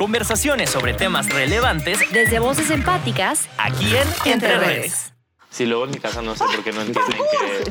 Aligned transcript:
Conversaciones 0.00 0.70
sobre 0.70 0.94
temas 0.94 1.28
relevantes 1.28 1.98
Desde 2.10 2.38
voces 2.38 2.70
empáticas, 2.70 3.50
aquí 3.58 3.94
en 3.94 4.32
Entre 4.32 4.56
Redes. 4.56 5.12
Si 5.50 5.66
luego 5.66 5.84
en 5.84 5.90
mi 5.90 5.98
casa 5.98 6.22
no 6.22 6.34
sé 6.34 6.42
por 6.42 6.64
qué 6.64 6.72
no 6.72 6.80
entienden 6.80 7.18
que. 7.18 7.70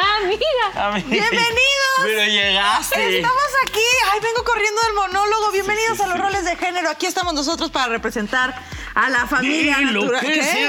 Amiga. 0.00 0.92
¡Bienvenidos! 1.08 2.00
Pero 2.04 2.24
llegaste. 2.24 3.16
Estamos 3.16 3.42
aquí. 3.66 3.80
Ay, 4.12 4.20
vengo 4.20 4.44
corriendo 4.44 4.80
del 4.80 4.94
monólogo. 4.94 5.50
Bienvenidos 5.50 5.98
a 5.98 6.06
los 6.06 6.16
roles 6.16 6.44
de 6.44 6.54
género. 6.54 6.88
Aquí 6.88 7.06
estamos 7.06 7.34
nosotros 7.34 7.72
para 7.72 7.88
representar 7.88 8.54
a 8.94 9.08
la 9.10 9.26
familia 9.26 9.78
natural. 9.80 10.20
¿Qué? 10.20 10.68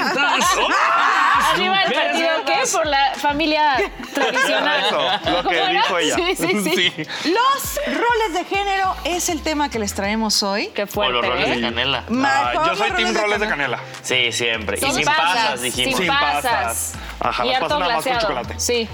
Arriba 1.52 1.82
el 1.82 1.92
partido, 1.92 2.28
¿qué? 2.46 2.62
Por 2.72 2.86
la 2.86 3.12
familia 3.16 3.76
tradicional. 4.14 4.84
Eso, 4.86 5.30
lo 5.30 5.48
que 5.48 5.68
dijo 5.68 5.98
ella. 5.98 6.14
Sí, 6.16 6.36
sí, 6.36 6.62
sí. 6.62 6.92
Los 7.30 7.80
roles 7.86 8.34
de 8.34 8.44
género 8.44 8.94
es 9.04 9.28
el 9.28 9.42
tema 9.42 9.68
que 9.68 9.78
les 9.78 9.94
traemos 9.94 10.42
hoy. 10.42 10.68
Qué 10.68 10.84
O 10.84 10.86
fuerte, 10.86 11.12
los 11.14 11.26
roles 11.26 11.48
¿eh? 11.48 11.54
de 11.56 11.60
canela. 11.60 12.04
Ah, 12.24 12.52
yo 12.66 12.76
soy 12.76 12.90
team 12.92 13.14
roles 13.14 13.40
de 13.40 13.48
canela. 13.48 13.78
Sí, 14.02 14.32
siempre. 14.32 14.76
Sin 14.78 14.90
y 14.90 14.94
sin 14.94 15.04
pasas, 15.04 15.24
pasas, 15.24 15.62
dijimos. 15.62 15.96
Sin 15.98 16.06
pasas. 16.08 16.92
Ajá, 17.20 17.44
y 17.44 17.48
las 17.50 17.56
harto 17.62 17.68
pasas 17.68 17.80
nada 17.80 17.94
más 17.94 18.04
con 18.04 18.12
glaseado. 18.12 18.20
chocolate. 18.20 18.54
Sí. 18.60 18.88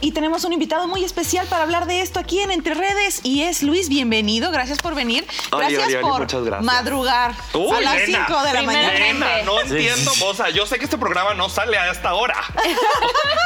Y 0.00 0.12
tenemos 0.12 0.44
un 0.44 0.52
invitado 0.52 0.88
muy 0.88 1.04
especial 1.04 1.46
para 1.46 1.62
hablar 1.64 1.86
de 1.86 2.00
esto 2.00 2.18
aquí 2.18 2.40
en 2.40 2.50
Entre 2.50 2.74
Redes 2.74 3.20
y 3.22 3.42
es 3.42 3.62
Luis. 3.62 3.88
Bienvenido. 3.88 4.50
Gracias 4.50 4.78
por 4.78 4.94
venir. 4.94 5.26
Gracias 5.50 5.94
por 6.00 6.26
gracias. 6.26 6.62
madrugar 6.62 7.34
Uy, 7.54 7.76
a 7.76 7.80
las 7.80 7.94
nena. 7.94 8.26
5 8.26 8.42
de 8.42 8.51
la 8.52 8.58
Primer 8.60 8.76
mañana. 8.76 8.98
nena. 8.98 9.26
Nena, 9.28 9.42
no 9.44 9.60
entiendo, 9.60 10.12
o 10.26 10.34
sea, 10.34 10.50
yo 10.50 10.66
sé 10.66 10.78
que 10.78 10.84
este 10.84 10.98
programa 10.98 11.34
no 11.34 11.48
sale 11.48 11.76
a 11.78 11.90
esta 11.90 12.14
hora. 12.14 12.36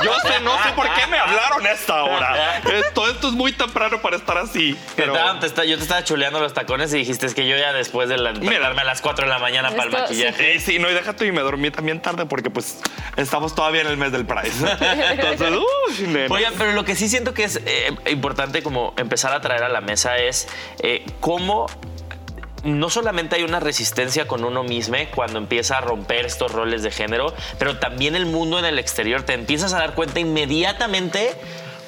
Yo 0.05 0.13
sé, 0.21 0.41
no 0.41 0.63
sé 0.63 0.71
por 0.75 0.93
qué 0.95 1.07
me 1.07 1.19
hablaron 1.19 1.67
a 1.67 1.71
esta 1.73 2.05
hora. 2.05 2.59
Esto, 2.59 3.09
esto 3.09 3.29
es 3.29 3.35
muy 3.35 3.53
temprano 3.53 4.01
para 4.03 4.17
estar 4.17 4.37
así. 4.39 4.75
Te 4.75 4.81
Pero 4.97 5.15
estaban- 5.15 5.41
te 5.41 5.47
está- 5.47 5.65
yo 5.65 5.77
te 5.77 5.83
estaba 5.83 6.05
chuleando 6.05 6.41
los 6.41 6.53
tacones 6.55 6.93
y 6.95 6.99
dijiste 6.99 7.27
es 7.27 7.35
que 7.35 7.47
yo 7.49 7.57
ya 7.57 7.73
después 7.73 8.09
de 8.09 8.19
la, 8.19 8.33
darme 8.33 8.83
a 8.83 8.85
las 8.85 9.01
4 9.01 9.25
de 9.25 9.31
la 9.31 9.39
mañana 9.39 9.71
para 9.71 9.85
el 9.85 9.91
maquillaje. 9.91 10.55
Sí, 10.59 10.73
sí, 10.73 10.79
no, 10.79 10.91
y 10.91 10.95
déjate 10.95 11.27
y 11.27 11.33
me 11.33 11.41
dormí 11.43 11.71
también 11.71 12.01
tarde 12.01 12.27
porque 12.27 12.51
pues 12.51 12.79
estamos 13.17 13.55
todavía 13.55 13.81
en 13.83 13.87
el 13.89 13.97
mes 13.97 14.13
del 14.13 14.27
Pride. 14.27 14.51
Entonces, 15.11 15.51
uy, 16.01 16.07
nena. 16.09 16.35
Oigan, 16.35 16.55
pero 16.59 16.73
lo 16.73 16.85
que 16.85 16.95
sí 16.97 17.09
siento 17.09 17.35
que 17.35 17.45
es 17.45 17.61
eh, 17.65 17.95
importante 18.11 18.63
como 18.63 18.95
empezar 18.97 19.33
a 19.33 19.41
traer 19.41 19.63
a 19.65 19.69
la 19.69 19.81
mesa 19.81 20.19
es 20.19 20.49
eh, 20.81 21.05
cómo 21.21 21.67
no 22.65 22.91
solamente 22.91 23.37
hay 23.37 23.43
una 23.43 23.61
resistencia 23.61 24.27
con 24.27 24.45
uno 24.45 24.63
mismo 24.65 24.97
cuando 25.15 25.39
empieza 25.39 25.79
a 25.79 25.81
romper 25.81 26.27
estos 26.27 26.53
roles 26.53 26.83
de 26.83 26.91
género, 26.91 27.35
pero 27.59 27.79
también 27.79 28.17
el 28.17 28.27
mundo 28.27 28.59
en 28.59 28.65
el 28.65 28.79
exterior 28.79 29.23
te 29.23 29.35
empiezas 29.35 29.73
a 29.73 29.79
dar 29.79 29.95
cuenta 29.95 30.21
inmediatamente 30.21 31.35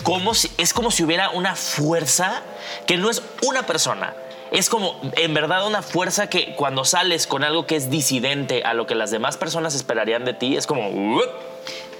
cómo 0.02 0.34
si- 0.34 0.50
es 0.58 0.72
como 0.72 0.90
si 0.90 1.02
hubiera 1.04 1.30
una 1.30 1.56
fuerza 1.56 2.42
que 2.86 2.96
no 2.96 3.10
es 3.10 3.22
una 3.42 3.64
persona. 3.66 4.14
Es 4.50 4.70
como, 4.70 4.98
en 5.16 5.34
verdad, 5.34 5.66
una 5.66 5.82
fuerza 5.82 6.30
que 6.30 6.54
cuando 6.54 6.84
sales 6.84 7.26
con 7.26 7.44
algo 7.44 7.66
que 7.66 7.76
es 7.76 7.90
disidente 7.90 8.62
a 8.64 8.72
lo 8.72 8.86
que 8.86 8.94
las 8.94 9.10
demás 9.10 9.36
personas 9.36 9.74
esperarían 9.74 10.24
de 10.24 10.32
ti, 10.32 10.56
es 10.56 10.66
como... 10.66 11.20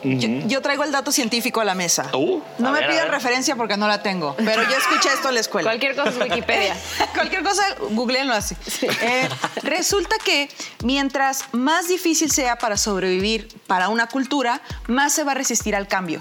Yo, 0.02 0.28
yo 0.46 0.62
traigo 0.62 0.84
el 0.84 0.92
dato 0.92 1.12
científico 1.12 1.60
a 1.60 1.64
la 1.64 1.74
mesa. 1.74 2.10
Uh, 2.14 2.40
no 2.58 2.72
me 2.72 2.80
ver. 2.80 3.10
referencia 3.10 3.56
porque 3.56 3.76
no 3.76 3.88
la 3.88 4.02
tengo, 4.02 4.34
pero 4.36 4.62
yo 4.62 4.76
escuché 4.76 5.08
esto 5.12 5.28
en 5.28 5.34
la 5.34 5.40
escuela. 5.40 5.70
Cualquier 5.70 5.96
cosa 5.96 6.10
es 6.10 6.18
Wikipedia. 6.18 6.76
Cualquier 7.14 7.42
cosa, 7.42 7.62
googleenlo 7.90 8.34
así. 8.34 8.56
Eh, 8.82 9.28
resulta 9.62 10.16
que 10.24 10.48
mientras 10.84 11.44
más 11.52 11.88
difícil 11.88 12.30
sea 12.30 12.56
para 12.58 12.76
sobrevivir 12.76 13.48
para 13.66 13.88
una 13.88 14.06
cultura, 14.06 14.60
más 14.86 15.12
se 15.12 15.24
va 15.24 15.32
a 15.32 15.34
resistir 15.34 15.74
al 15.74 15.88
cambio. 15.88 16.20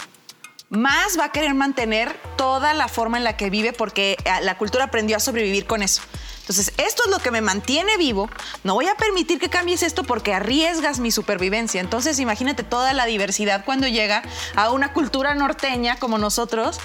Más 0.70 1.18
va 1.18 1.26
a 1.26 1.32
querer 1.32 1.54
mantener 1.54 2.14
toda 2.36 2.74
la 2.74 2.88
forma 2.88 3.18
en 3.18 3.24
la 3.24 3.38
que 3.38 3.50
vive 3.50 3.72
porque 3.72 4.18
eh, 4.26 4.32
la 4.42 4.58
cultura 4.58 4.86
aprendió 4.86 5.16
a 5.16 5.20
sobrevivir 5.20 5.66
con 5.66 5.82
eso. 5.82 6.02
Entonces, 6.48 6.72
esto 6.78 7.04
es 7.04 7.12
lo 7.12 7.20
que 7.20 7.30
me 7.30 7.42
mantiene 7.42 7.98
vivo. 7.98 8.30
No 8.64 8.76
voy 8.76 8.88
a 8.88 8.96
permitir 8.96 9.38
que 9.38 9.50
cambies 9.50 9.84
esto 9.84 10.06
porque 10.06 10.34
arriesgas 10.34 11.00
mi 11.00 11.12
supervivencia. 11.12 11.82
Entonces, 11.82 12.20
imagínate 12.20 12.64
toda 12.64 12.94
la 12.94 13.06
diversidad 13.06 13.66
cuando 13.66 13.86
llega 13.86 14.24
a 14.56 14.72
una 14.72 14.94
cultura 14.94 15.36
norteña 15.36 15.98
como 15.98 16.18
nosotros. 16.18 16.80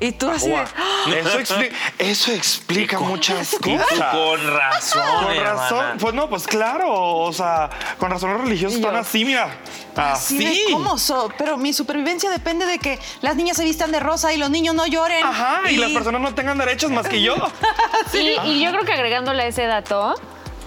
Y 0.00 0.12
tú 0.12 0.28
así 0.28 0.48
de, 0.48 0.52
Guau. 0.54 0.66
Eso, 1.14 1.38
expli- 1.40 1.72
eso 1.98 2.32
explica 2.32 2.98
muchas 2.98 3.54
cosas. 3.62 3.86
Con 4.12 4.54
razón, 4.54 5.02
Con 5.24 5.36
razón, 5.36 5.78
hermana. 5.78 5.96
pues 6.00 6.14
no, 6.14 6.28
pues 6.28 6.46
claro, 6.46 6.92
o 6.92 7.32
sea, 7.32 7.70
con 7.98 8.10
razón 8.10 8.32
los 8.32 8.40
religiosos 8.42 8.78
están 8.78 8.96
así, 8.96 9.24
mira. 9.24 9.48
Así 9.96 10.38
de, 10.38 10.48
Así. 10.48 10.64
¿Cómo 10.72 10.98
so? 10.98 11.30
Pero 11.38 11.56
mi 11.56 11.72
supervivencia 11.72 12.28
depende 12.30 12.66
de 12.66 12.78
que 12.80 12.98
las 13.20 13.36
niñas 13.36 13.56
se 13.56 13.64
vistan 13.64 13.92
de 13.92 14.00
rosa 14.00 14.32
y 14.32 14.36
los 14.36 14.50
niños 14.50 14.74
no 14.74 14.86
lloren. 14.86 15.24
Ajá, 15.24 15.60
y, 15.70 15.76
las 15.76 15.92
personas 15.92 16.20
no 16.20 16.34
tengan 16.34 16.58
derechos 16.58 16.90
más 16.90 17.06
que 17.08 17.22
yo. 17.22 17.34
Y, 18.12 18.38
y 18.48 18.60
yo 18.64 18.70
creo 18.70 18.84
que 18.84 18.92
agregándole 18.92 19.42
a 19.44 19.46
ese 19.46 19.66
dato, 19.66 20.14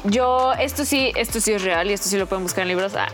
yo, 0.03 0.53
esto 0.53 0.85
sí, 0.85 1.11
esto 1.15 1.39
sí 1.39 1.53
es 1.53 1.61
real 1.61 1.89
y 1.89 1.93
esto 1.93 2.07
sí 2.09 2.17
lo 2.17 2.25
pueden 2.27 2.43
buscar 2.43 2.61
en 2.63 2.69
libros. 2.69 2.93
Ah, 2.95 3.07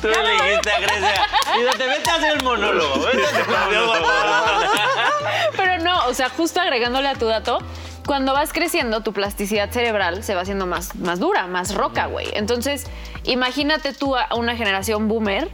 Tú 0.00 0.08
le 0.08 0.30
dijiste 0.48 0.70
a 0.70 0.80
Grecia, 0.80 1.26
y 1.56 1.76
te 1.78 1.86
vete 1.86 2.10
a 2.10 2.14
hacer 2.14 2.36
el 2.36 2.42
monólogo. 2.42 3.04
Vete 3.06 3.24
a 3.24 3.28
hacer 3.28 3.44
el 3.48 3.84
monólogo. 3.86 4.04
Pero 5.56 5.78
no, 5.78 6.06
o 6.06 6.14
sea, 6.14 6.28
justo 6.30 6.60
agregándole 6.60 7.08
a 7.08 7.14
tu 7.14 7.26
dato, 7.26 7.58
cuando 8.06 8.32
vas 8.32 8.52
creciendo, 8.52 9.02
tu 9.02 9.12
plasticidad 9.12 9.70
cerebral 9.70 10.22
se 10.24 10.34
va 10.34 10.42
haciendo 10.42 10.66
más, 10.66 10.94
más 10.96 11.20
dura, 11.20 11.46
más 11.46 11.74
roca, 11.74 12.06
güey. 12.06 12.28
Entonces, 12.34 12.86
imagínate 13.24 13.92
tú 13.94 14.16
a 14.16 14.28
una 14.34 14.56
generación 14.56 15.08
boomer, 15.08 15.48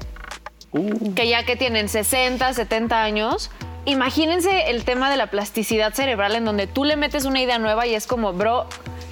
que 1.14 1.28
ya 1.28 1.44
que 1.44 1.56
tienen 1.56 1.88
60, 1.88 2.52
70 2.52 3.02
años, 3.02 3.50
imagínense 3.84 4.70
el 4.70 4.84
tema 4.84 5.10
de 5.10 5.16
la 5.16 5.28
plasticidad 5.28 5.92
cerebral 5.94 6.34
en 6.36 6.44
donde 6.44 6.66
tú 6.66 6.84
le 6.84 6.96
metes 6.96 7.24
una 7.24 7.40
idea 7.40 7.58
nueva 7.58 7.86
y 7.86 7.94
es 7.94 8.06
como, 8.06 8.32
bro, 8.32 8.66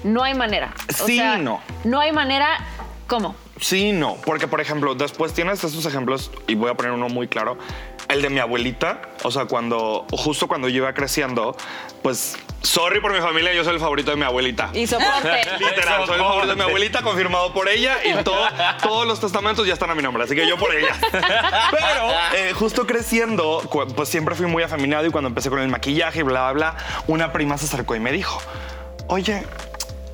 no 0.05 0.23
hay 0.23 0.35
manera. 0.35 0.73
O 1.01 1.07
Sí, 1.07 1.17
sea, 1.17 1.37
no. 1.39 1.61
No 1.85 2.01
hay 2.01 2.13
manera, 2.13 2.49
¿cómo? 3.07 3.35
Sí, 3.61 3.93
no, 3.93 4.17
porque 4.25 4.47
por 4.49 4.61
ejemplo, 4.61 4.95
después 4.95 5.33
tienes 5.33 5.63
estos 5.65 5.85
ejemplos 5.87 6.31
y 6.47 6.55
voy 6.55 6.71
a 6.71 6.75
poner 6.75 6.93
uno 6.93 7.09
muy 7.09 7.29
claro. 7.29 7.59
El 8.09 8.23
de 8.23 8.31
mi 8.31 8.39
abuelita, 8.39 9.03
o 9.23 9.31
sea, 9.31 9.45
cuando 9.45 10.07
justo 10.13 10.49
cuando 10.49 10.69
yo 10.69 10.79
iba 10.79 10.95
creciendo, 10.95 11.55
pues 12.03 12.37
sorry 12.63 13.01
por 13.01 13.13
mi 13.13 13.21
familia, 13.21 13.53
yo 13.53 13.65
soy 13.65 13.75
el 13.75 13.81
favorito 13.81 14.11
de 14.13 14.17
mi 14.17 14.23
abuelita. 14.23 14.71
Y 14.73 14.87
soporte. 14.87 15.43
Literal, 15.59 16.07
soy 16.07 16.15
el 16.15 16.21
favorito 16.23 16.47
de 16.49 16.57
mi 16.57 16.63
abuelita, 16.63 17.03
confirmado 17.03 17.53
por 17.53 17.69
ella 17.69 17.97
y 18.05 18.15
todo- 18.25 18.49
todos 18.83 19.07
los 19.07 19.21
testamentos 19.21 19.67
ya 19.67 19.75
están 19.75 19.91
a 19.91 19.95
mi 19.95 20.03
nombre, 20.03 20.25
así 20.25 20.35
que 20.35 20.49
yo 20.49 20.57
por 20.57 20.75
ella. 20.75 20.95
Pero 21.13 22.11
eh, 22.35 22.53
justo 22.55 22.87
creciendo, 22.87 23.61
pues 23.95 24.09
siempre 24.09 24.35
fui 24.35 24.47
muy 24.47 24.63
afeminado 24.63 25.05
y 25.05 25.11
cuando 25.11 25.29
empecé 25.29 25.51
con 25.51 25.59
el 25.59 25.69
maquillaje 25.69 26.21
y 26.21 26.23
bla, 26.23 26.51
bla, 26.53 26.73
bla, 26.73 26.77
una 27.09 27.31
prima 27.33 27.59
se 27.59 27.67
acercó 27.67 27.95
y 27.95 28.01
me 28.01 28.13
dijo, 28.13 28.41
oye, 29.09 29.45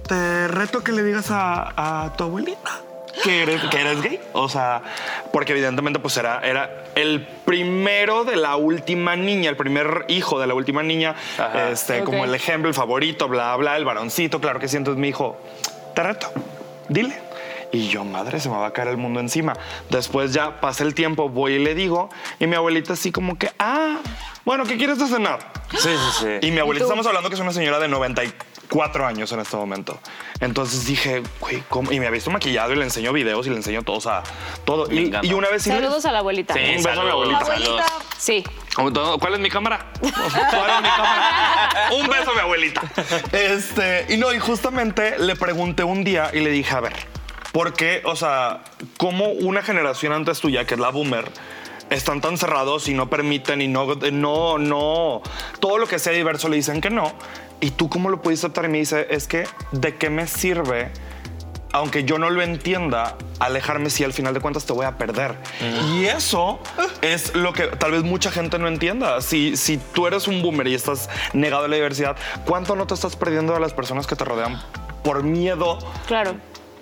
te 0.09 0.49
reto 0.49 0.83
que 0.83 0.91
le 0.91 1.05
digas 1.05 1.31
a, 1.31 2.05
a 2.07 2.17
tu 2.17 2.25
abuelita 2.25 2.81
que 3.25 3.43
eres, 3.43 3.63
que 3.63 3.81
eres 3.81 4.03
gay. 4.03 4.21
O 4.33 4.49
sea, 4.49 4.83
porque 5.33 5.53
evidentemente 5.53 5.99
pues 5.99 6.17
era, 6.17 6.41
era 6.41 6.85
el 6.95 7.27
primero 7.45 8.25
de 8.25 8.37
la 8.37 8.57
última 8.57 9.17
niña, 9.17 9.49
el 9.51 9.57
primer 9.57 10.05
hijo 10.09 10.39
de 10.39 10.47
la 10.47 10.55
última 10.55 10.83
niña, 10.83 11.15
Ajá. 11.39 11.71
este, 11.71 12.05
como 12.05 12.25
el 12.25 12.35
ejemplo, 12.35 12.69
el 12.69 12.75
favorito, 12.75 13.27
bla, 13.27 13.57
bla, 13.57 13.77
el 13.77 13.85
varoncito, 13.85 14.41
claro 14.41 14.61
que 14.61 14.69
sí. 14.69 14.77
Entonces 14.77 15.01
me 15.01 15.07
dijo, 15.07 15.41
te 15.95 16.03
reto, 16.03 16.31
dile. 16.89 17.19
Y 17.75 17.89
yo, 17.89 18.05
madre, 18.05 18.39
se 18.39 18.49
me 18.49 18.57
va 18.57 18.69
a 18.69 18.73
caer 18.73 18.89
el 18.89 18.97
mundo 18.97 19.19
encima. 19.19 19.55
Después 19.91 20.33
ya 20.33 20.61
pasa 20.61 20.85
el 20.85 20.95
tiempo, 20.95 21.29
voy 21.29 21.55
y 21.55 21.59
le 21.59 21.75
digo, 21.75 22.09
y 22.39 22.47
mi 22.47 22.55
abuelita 22.55 22.93
así 22.93 23.11
como 23.11 23.37
que, 23.37 23.51
ah, 23.59 23.99
bueno, 24.45 24.65
¿qué 24.65 24.77
quieres 24.77 25.01
de 25.01 25.09
cenar? 25.09 25.53
Sí, 25.73 25.89
sí, 25.89 26.19
sí. 26.21 26.47
Y 26.47 26.53
mi 26.53 26.61
abuelita, 26.61 26.85
estamos 26.85 27.05
hablando 27.07 27.29
que 27.29 27.35
es 27.35 27.41
una 27.41 27.53
señora 27.53 27.81
de 27.81 27.89
94 27.89 29.05
años 29.05 29.33
en 29.33 29.41
este 29.41 29.57
momento. 29.57 29.99
Entonces 30.39 30.87
dije, 30.87 31.25
güey, 31.41 31.65
¿cómo? 31.69 31.91
Y 31.91 31.99
me 31.99 32.07
ha 32.07 32.11
visto 32.11 32.31
maquillado 32.31 32.73
y 32.73 32.77
le 32.77 32.85
enseño 32.85 33.13
videos 33.13 33.45
y 33.49 33.51
le 33.51 33.57
enseño 33.57 33.83
todo, 33.83 33.97
o 33.97 34.01
sea, 34.01 34.23
todo. 34.65 34.89
Y, 34.93 35.33
una 35.33 35.49
vez 35.49 35.65
Saludos 35.65 36.05
a 36.05 36.13
la 36.13 36.21
abuelita. 36.21 36.55
Sí, 36.55 36.61
Un 36.61 36.77
beso 36.77 36.89
a 36.89 36.93
mi 36.93 37.11
saludos, 37.11 37.41
abuelita. 37.41 37.87
Sí. 38.19 38.45
¿Cuál 38.77 39.35
es 39.35 39.41
mi 39.41 39.51
cámara? 39.51 39.91
¿Cuál 40.01 40.13
es 40.13 40.83
mi 40.83 40.89
cámara? 40.91 41.91
Un 41.93 42.07
beso 42.09 42.31
a 42.31 42.35
mi 42.35 42.41
abuelita. 42.41 42.83
Este, 43.33 44.07
y 44.11 44.17
no, 44.17 44.33
y 44.33 44.39
justamente 44.39 45.19
le 45.19 45.35
pregunté 45.35 45.83
un 45.83 46.05
día 46.05 46.31
y 46.33 46.39
le 46.39 46.51
dije, 46.51 46.73
a 46.73 46.81
ver, 46.81 47.14
¿por 47.55 47.73
qué, 47.73 48.03
o 48.05 48.17
sea, 48.17 48.65
cómo 48.99 49.27
una 49.29 49.63
generación 49.63 50.13
antes 50.13 50.41
tuya, 50.41 50.67
que 50.67 50.75
es 50.75 50.81
la 50.81 50.91
boomer, 50.91 51.31
están 51.89 52.21
tan 52.21 52.37
cerrados 52.37 52.89
y 52.89 52.95
no 52.95 53.09
permiten 53.09 53.63
y 53.63 53.69
no, 53.69 53.95
no, 53.95 54.59
no, 54.59 55.23
todo 55.61 55.79
lo 55.79 55.87
que 55.87 56.01
sea 56.01 56.13
diverso 56.13 56.49
le 56.49 56.57
dicen 56.57 56.81
que 56.81 56.91
no? 56.91 57.13
¿Y 57.61 57.71
tú 57.71 57.89
cómo 57.89 58.11
lo 58.11 58.21
pudiste 58.21 58.47
aceptar? 58.47 58.65
Y 58.65 58.69
me 58.69 58.79
dice, 58.79 59.07
es 59.09 59.29
que, 59.29 59.47
¿de 59.71 59.95
qué 59.95 60.11
me 60.11 60.27
sirve 60.27 60.91
aunque 61.71 62.05
yo 62.05 62.19
no 62.19 62.31
lo 62.31 62.41
entienda, 62.41 63.17
alejarme 63.41 63.91
si 63.91 64.05
al 64.05 64.13
final 64.13 64.33
de 64.33 64.39
cuentas 64.39 64.65
te 64.65 64.73
voy 64.73 64.87
a 64.87 64.97
perder. 64.97 65.35
Y 65.91 66.05
eso 66.05 66.61
es 67.03 67.35
lo 67.35 67.53
que 67.53 67.67
tal 67.67 67.91
vez 67.91 68.05
mucha 68.05 68.31
gente 68.31 68.61
no 68.61 68.69
entienda. 68.69 69.21
Si, 69.21 69.57
si 69.57 69.79
tú 69.79 70.07
eres 70.07 70.29
un 70.29 70.41
boomer 70.41 70.69
y 70.69 70.75
estás 70.75 71.11
negado 71.33 71.65
a 71.65 71.69
la 71.69 71.75
diversidad, 71.75 72.17
¿cuánto 72.47 72.77
no 72.77 72.87
te 72.87 72.95
estás 72.95 73.17
perdiendo 73.17 73.55
de 73.55 73.59
las 73.59 73.73
personas 73.73 74.07
que 74.07 74.15
te 74.15 74.25
rodean 74.25 74.63
por 75.03 75.25
miedo 75.25 75.79
Claro. 76.07 76.37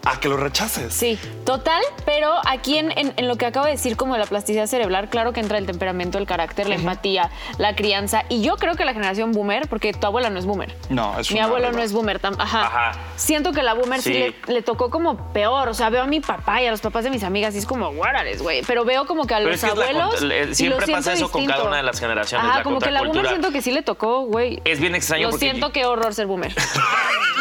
A 0.04 0.19
que 0.19 0.28
lo 0.28 0.37
rechaces. 0.37 0.93
Sí, 0.93 1.19
total, 1.44 1.82
pero 2.04 2.32
aquí 2.46 2.78
en, 2.78 2.90
en- 2.99 3.12
en 3.16 3.28
lo 3.28 3.37
que 3.37 3.46
acabo 3.46 3.66
de 3.66 3.72
decir 3.72 3.96
como 3.96 4.14
de 4.14 4.20
la 4.20 4.26
plasticidad 4.26 4.66
cerebral, 4.66 5.08
claro 5.08 5.32
que 5.32 5.40
entra 5.40 5.58
el 5.58 5.66
temperamento, 5.66 6.19
el 6.19 6.26
carácter, 6.26 6.69
la 6.69 6.75
empatía, 6.75 7.31
la 7.58 7.75
crianza. 7.76 8.25
Y 8.28 8.43
yo 8.43 8.56
creo 8.56 8.75
que 8.75 8.84
la 8.84 8.94
generación 8.94 9.32
boomer, 9.32 9.69
porque 9.69 9.93
tu 9.93 10.06
abuela 10.06 10.28
no 10.31 10.38
es 10.38 10.46
boomer. 10.46 10.75
No, 10.88 11.19
es 11.20 11.31
Mi 11.31 11.38
abuelo 11.40 11.70
no 11.72 11.82
es 11.82 11.93
boomer. 11.93 12.20
tam- 12.20 12.37
Ajá. 12.38 12.66
Ajá. 12.66 12.93
Siento 13.16 13.52
que 13.52 13.62
la 13.62 13.75
boomer 13.75 14.00
sí, 14.02 14.12
Sí. 14.12 14.19
le, 14.49 14.54
le 14.54 14.62
tocó 14.62 14.90
como 14.90 15.32
peor. 15.32 15.69
O 15.69 15.75
sea, 15.75 15.88
veo 15.90 16.02
a 16.02 16.06
mi 16.06 16.20
papá 16.20 16.60
y 16.62 16.66
a 16.66 16.70
los 16.70 16.81
papás 16.81 17.05
de 17.05 17.10
mis 17.10 17.22
amigas 17.22 17.55
y 17.55 17.58
es 17.58 17.66
como, 17.66 17.93
guárales, 17.93 18.43
güey. 18.43 18.62
Pero 18.66 18.84
veo 18.84 19.06
como 19.06 19.26
que 19.26 19.34
a 19.34 19.38
Pero 19.38 19.50
los 19.50 19.56
es 19.56 19.60
que 19.64 19.70
es 19.70 19.76
la 19.96 20.05
abuelos. 20.05 20.19
siempre 20.56 20.81
lo 20.81 20.87
siento 20.87 20.93
pasa 20.96 21.12
eso 21.12 21.31
con 21.31 21.46
cada 21.46 21.64
una 21.64 21.76
de 21.76 21.82
las 21.84 22.00
generaciones, 22.00 22.46
Ajá, 22.46 22.58
la 22.58 22.64
como 22.64 22.81
que 22.81 22.90
la 22.90 23.02
boomer 23.02 23.28
siento 23.28 23.52
que 23.52 23.62
sí 23.62 23.70
le 23.70 23.82
tocó, 23.82 24.22
güey. 24.22 24.60
Es 24.64 24.81
bien 24.81 24.94
extraño 24.94 25.26
Lo 25.26 25.31
porque 25.31 25.46
siento, 25.46 25.69
yo- 25.69 25.72
qué 25.72 25.87
horror 25.87 26.12
ser 26.12 26.26
boomer. 26.26 26.52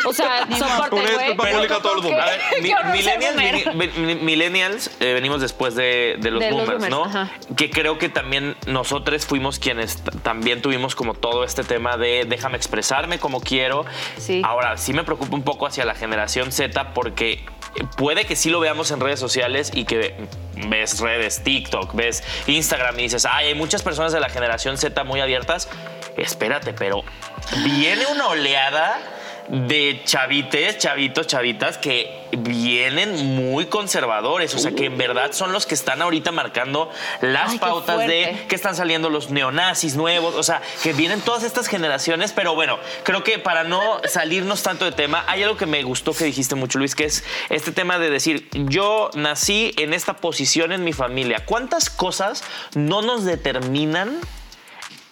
O 0.03 0.13
sea, 0.13 0.47
soporte, 0.57 0.95
güey. 1.13 1.35
mi- 3.73 4.15
millennials, 4.15 4.91
eh, 4.99 5.13
venimos 5.13 5.41
después 5.41 5.75
de, 5.75 6.17
de 6.19 6.31
los 6.31 6.39
De 6.39 6.51
los 6.51 6.65
boomers, 6.65 6.89
¿no? 6.89 7.05
ajá. 7.05 7.29
Que 7.55 7.69
creo 7.69 7.97
que 7.97 8.09
también 8.09 8.55
nosotros 8.67 9.25
fuimos 9.25 9.59
quienes 9.59 10.03
también 10.23 10.61
tuvimos 10.61 10.95
como 10.95 11.13
todo 11.13 11.43
este 11.43 11.63
tema 11.63 11.97
de 11.97 12.25
déjame 12.27 12.57
expresarme 12.57 13.19
como 13.19 13.39
quiero. 13.41 13.85
Sí. 14.17 14.41
Ahora, 14.43 14.77
sí 14.77 14.93
me 14.93 15.03
preocupa 15.03 15.35
un 15.35 15.43
poco 15.43 15.65
hacia 15.67 15.85
la 15.85 15.95
generación 15.95 16.51
Z 16.51 16.93
porque 16.93 17.45
puede 17.97 18.25
que 18.25 18.35
sí 18.35 18.49
lo 18.49 18.59
veamos 18.59 18.91
en 18.91 18.99
redes 18.99 19.19
sociales 19.19 19.71
y 19.73 19.85
que 19.85 20.15
ves 20.67 20.99
redes, 20.99 21.41
TikTok, 21.43 21.93
ves 21.95 22.23
Instagram 22.47 22.99
y 22.99 23.03
dices, 23.03 23.25
ay, 23.25 23.47
hay 23.47 23.55
muchas 23.55 23.81
personas 23.81 24.11
de 24.11 24.19
la 24.19 24.29
generación 24.29 24.77
Z 24.77 25.03
muy 25.03 25.19
abiertas. 25.21 25.69
Espérate, 26.17 26.73
pero 26.73 27.03
viene 27.63 28.05
una 28.07 28.27
oleada 28.27 28.99
de 29.49 30.01
chavites, 30.05 30.77
chavitos, 30.77 31.27
chavitas 31.27 31.77
que 31.77 32.21
vienen 32.37 33.35
muy 33.35 33.65
conservadores, 33.65 34.53
o 34.55 34.59
sea, 34.59 34.71
que 34.71 34.85
en 34.85 34.97
verdad 34.97 35.31
son 35.33 35.51
los 35.51 35.65
que 35.65 35.75
están 35.75 36.01
ahorita 36.01 36.31
marcando 36.31 36.89
las 37.21 37.51
Ay, 37.51 37.59
pautas 37.59 37.99
de 37.99 38.45
que 38.47 38.55
están 38.55 38.75
saliendo 38.75 39.09
los 39.09 39.31
neonazis 39.31 39.95
nuevos, 39.95 40.35
o 40.35 40.43
sea, 40.43 40.61
que 40.83 40.93
vienen 40.93 41.21
todas 41.21 41.43
estas 41.43 41.67
generaciones, 41.67 42.31
pero 42.31 42.55
bueno, 42.55 42.79
creo 43.03 43.23
que 43.23 43.39
para 43.39 43.63
no 43.63 43.99
salirnos 44.07 44.63
tanto 44.63 44.85
de 44.85 44.91
tema, 44.91 45.23
hay 45.27 45.43
algo 45.43 45.57
que 45.57 45.65
me 45.65 45.83
gustó 45.83 46.13
que 46.13 46.25
dijiste 46.25 46.55
mucho, 46.55 46.79
Luis, 46.79 46.95
que 46.95 47.05
es 47.05 47.23
este 47.49 47.71
tema 47.71 47.99
de 47.99 48.09
decir, 48.09 48.47
yo 48.53 49.09
nací 49.13 49.73
en 49.77 49.93
esta 49.93 50.15
posición 50.15 50.71
en 50.71 50.83
mi 50.83 50.93
familia, 50.93 51.43
¿cuántas 51.45 51.89
cosas 51.89 52.43
no 52.75 53.01
nos 53.01 53.25
determinan? 53.25 54.19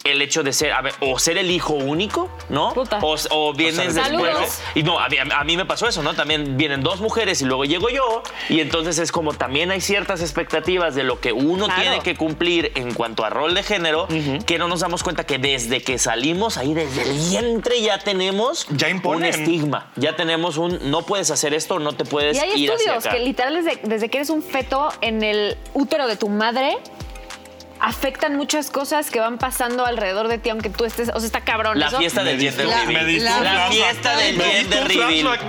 El 0.06 0.22
hecho 0.22 0.44
de 0.44 0.54
ser, 0.54 0.72
a 0.72 0.81
ver, 0.81 0.94
o 1.01 1.19
ser 1.19 1.38
el 1.38 1.51
hijo 1.51 1.74
único, 1.74 2.30
¿no? 2.48 2.74
Puta. 2.74 3.00
O, 3.01 3.16
o 3.31 3.54
vienes 3.54 3.75
sea, 3.75 3.86
después. 4.07 4.07
Saludos. 4.31 4.60
Y 4.74 4.84
no, 4.84 4.98
a 4.98 5.10
mí, 5.10 5.18
a 5.18 5.44
mí 5.44 5.57
me 5.57 5.66
pasó 5.66 5.88
eso, 5.88 6.01
¿no? 6.01 6.13
También 6.13 6.56
vienen 6.57 6.81
dos 6.81 7.01
mujeres 7.01 7.42
y 7.42 7.46
luego 7.46 7.66
llego 7.66 7.90
yo. 7.90 8.24
Y 8.48 8.62
entonces 8.62 8.98
es 8.98 9.12
como 9.12 9.34
también 9.34 9.72
hay 9.72 9.81
ciertas 9.81 10.22
expectativas 10.22 10.96
de 10.96 11.04
lo 11.04 11.19
que 11.19 11.34
uno 11.34 11.66
Claro. 11.66 11.81
tiene 11.81 12.00
que 12.00 12.16
cumplir 12.16 12.72
en 12.75 12.94
cuanto 12.94 13.25
a 13.25 13.30
rol 13.30 13.54
de 13.54 13.62
género, 13.63 14.07
que 14.46 14.57
no 14.57 14.68
nos 14.69 14.80
damos 14.80 15.04
cuenta 15.04 15.25
que 15.25 15.38
desde 15.38 15.81
que 15.84 15.98
salimos 16.00 16.57
ahí, 16.57 16.74
desde 16.74 17.02
el 17.04 17.18
vientre, 17.30 17.81
ya 17.81 18.00
tenemos 18.00 18.68
Ya 18.69 18.88
un 19.04 19.24
estigma. 19.25 19.92
Ya 19.98 20.16
tenemos 20.16 20.57
un 20.57 20.80
no 20.90 21.02
puedes 21.06 21.30
hacer 21.30 21.54
esto, 21.54 21.78
no 21.78 21.92
te 21.92 22.06
puedes 22.06 22.38
Y 22.38 22.40
hay 22.40 22.50
ir 22.63 22.72
hacia 22.72 22.75
estudios 22.95 23.06
acá. 23.06 23.16
que 23.18 23.24
literal 23.25 23.54
desde, 23.63 23.80
desde 23.84 24.10
que 24.10 24.18
eres 24.19 24.30
un 24.30 24.42
feto 24.42 24.90
en 25.02 25.24
el 25.24 25.57
útero 25.74 26.07
de 26.07 26.16
tu 26.16 26.30
madre 26.30 26.78
afectan 27.81 28.36
muchas 28.36 28.70
cosas 28.72 29.10
que 29.10 29.20
van 29.20 29.38
pasando 29.38 29.86
alrededor 29.86 30.28
de 30.28 30.38
ti, 30.38 30.50
aunque 30.50 30.70
tú 30.70 30.86
estés, 30.86 31.10
o 31.14 31.20
sea, 31.20 31.26
está 31.28 31.42
cabrón. 31.42 31.80
La 31.80 31.88
eso. 31.88 31.98
fiesta 31.98 32.24
del 32.24 32.38
Me 32.38 32.44
gender 32.52 32.68
diste- 32.68 32.86
reveal. 32.86 33.24
La- 33.24 33.31
La 33.31 33.40
flashback. 33.40 33.72
fiesta 33.72 34.16
del 34.18 34.38
Me 34.38 34.44
gender 34.44 34.60
diste 34.68 34.81
un 34.81 34.88
reveal. 35.08 35.40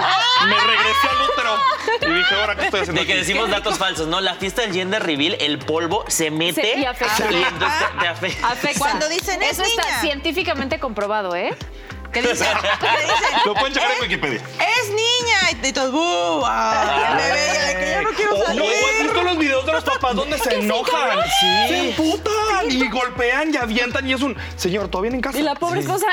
Me 0.47 0.55
regresé 0.55 1.09
al 1.09 1.31
útero. 1.31 1.57
Y 2.03 2.19
dije, 2.19 2.35
ahora 2.35 2.57
qué 2.57 2.65
estoy 2.65 2.81
haciendo 2.81 3.01
De 3.01 3.07
que 3.07 3.13
aquí? 3.13 3.21
decimos 3.21 3.51
datos 3.51 3.79
falsos, 3.79 4.07
¿no? 4.09 4.21
La 4.21 4.35
fiesta 4.35 4.63
del 4.63 4.73
gender 4.73 5.03
reveal, 5.03 5.37
el 5.41 5.59
polvo 5.59 6.05
se 6.09 6.31
mete 6.31 6.75
Sí, 6.75 6.81
y 6.81 6.85
afecta. 6.85 7.25
y 7.31 7.43
entonces 7.43 7.79
te, 7.95 7.99
te 8.01 8.09
afecta. 8.09 8.49
Afecta. 8.49 8.79
Cuando 8.79 9.09
dicen, 9.09 9.43
"Es 9.43 9.53
Eso 9.53 9.63
está 9.65 9.83
niña". 9.85 10.01
científicamente 10.01 10.79
comprobado, 10.79 11.35
¿eh? 11.35 11.55
¿Qué 12.13 12.23
dicen? 12.23 12.49
¿Qué 12.81 12.87
dicen? 13.03 13.39
Lo 13.47 13.55
pueden 13.55 13.73
checar 13.73 13.93
en 13.93 14.01
Wikipedia. 14.01 14.41
Es 14.59 14.89
niña. 14.89 15.30
Y 15.63 15.73
todos, 15.73 15.93
¡buh! 15.93 16.43
¡Ah, 16.47 17.17
bebé! 17.17 17.51
Y 17.51 17.67
de 17.75 17.81
que 17.85 17.93
yo 17.93 18.03
no 18.03 18.11
quiero 18.17 18.31
Oh, 18.37 18.45
salir. 18.45 18.63
¿No 18.63 18.69
has 18.69 19.03
visto 19.03 19.23
los 19.23 19.39
videos 19.39 19.67
de 19.67 19.73
los 19.73 19.85
papás 19.85 20.15
donde 20.15 20.39
se 20.39 20.55
enojan? 20.55 21.19
Se 21.41 21.89
emputan 21.91 22.71
y 22.71 22.89
golpean 22.89 23.53
y 23.53 23.57
avientan 23.57 24.07
y 24.07 24.13
es 24.13 24.23
un 24.23 24.37
señor, 24.57 24.89
¿todo 24.89 25.03
bien 25.03 25.15
en 25.15 25.21
casa? 25.21 25.39
Y 25.39 25.43
la 25.43 25.55
pobre 25.55 25.81
esposa. 25.81 26.07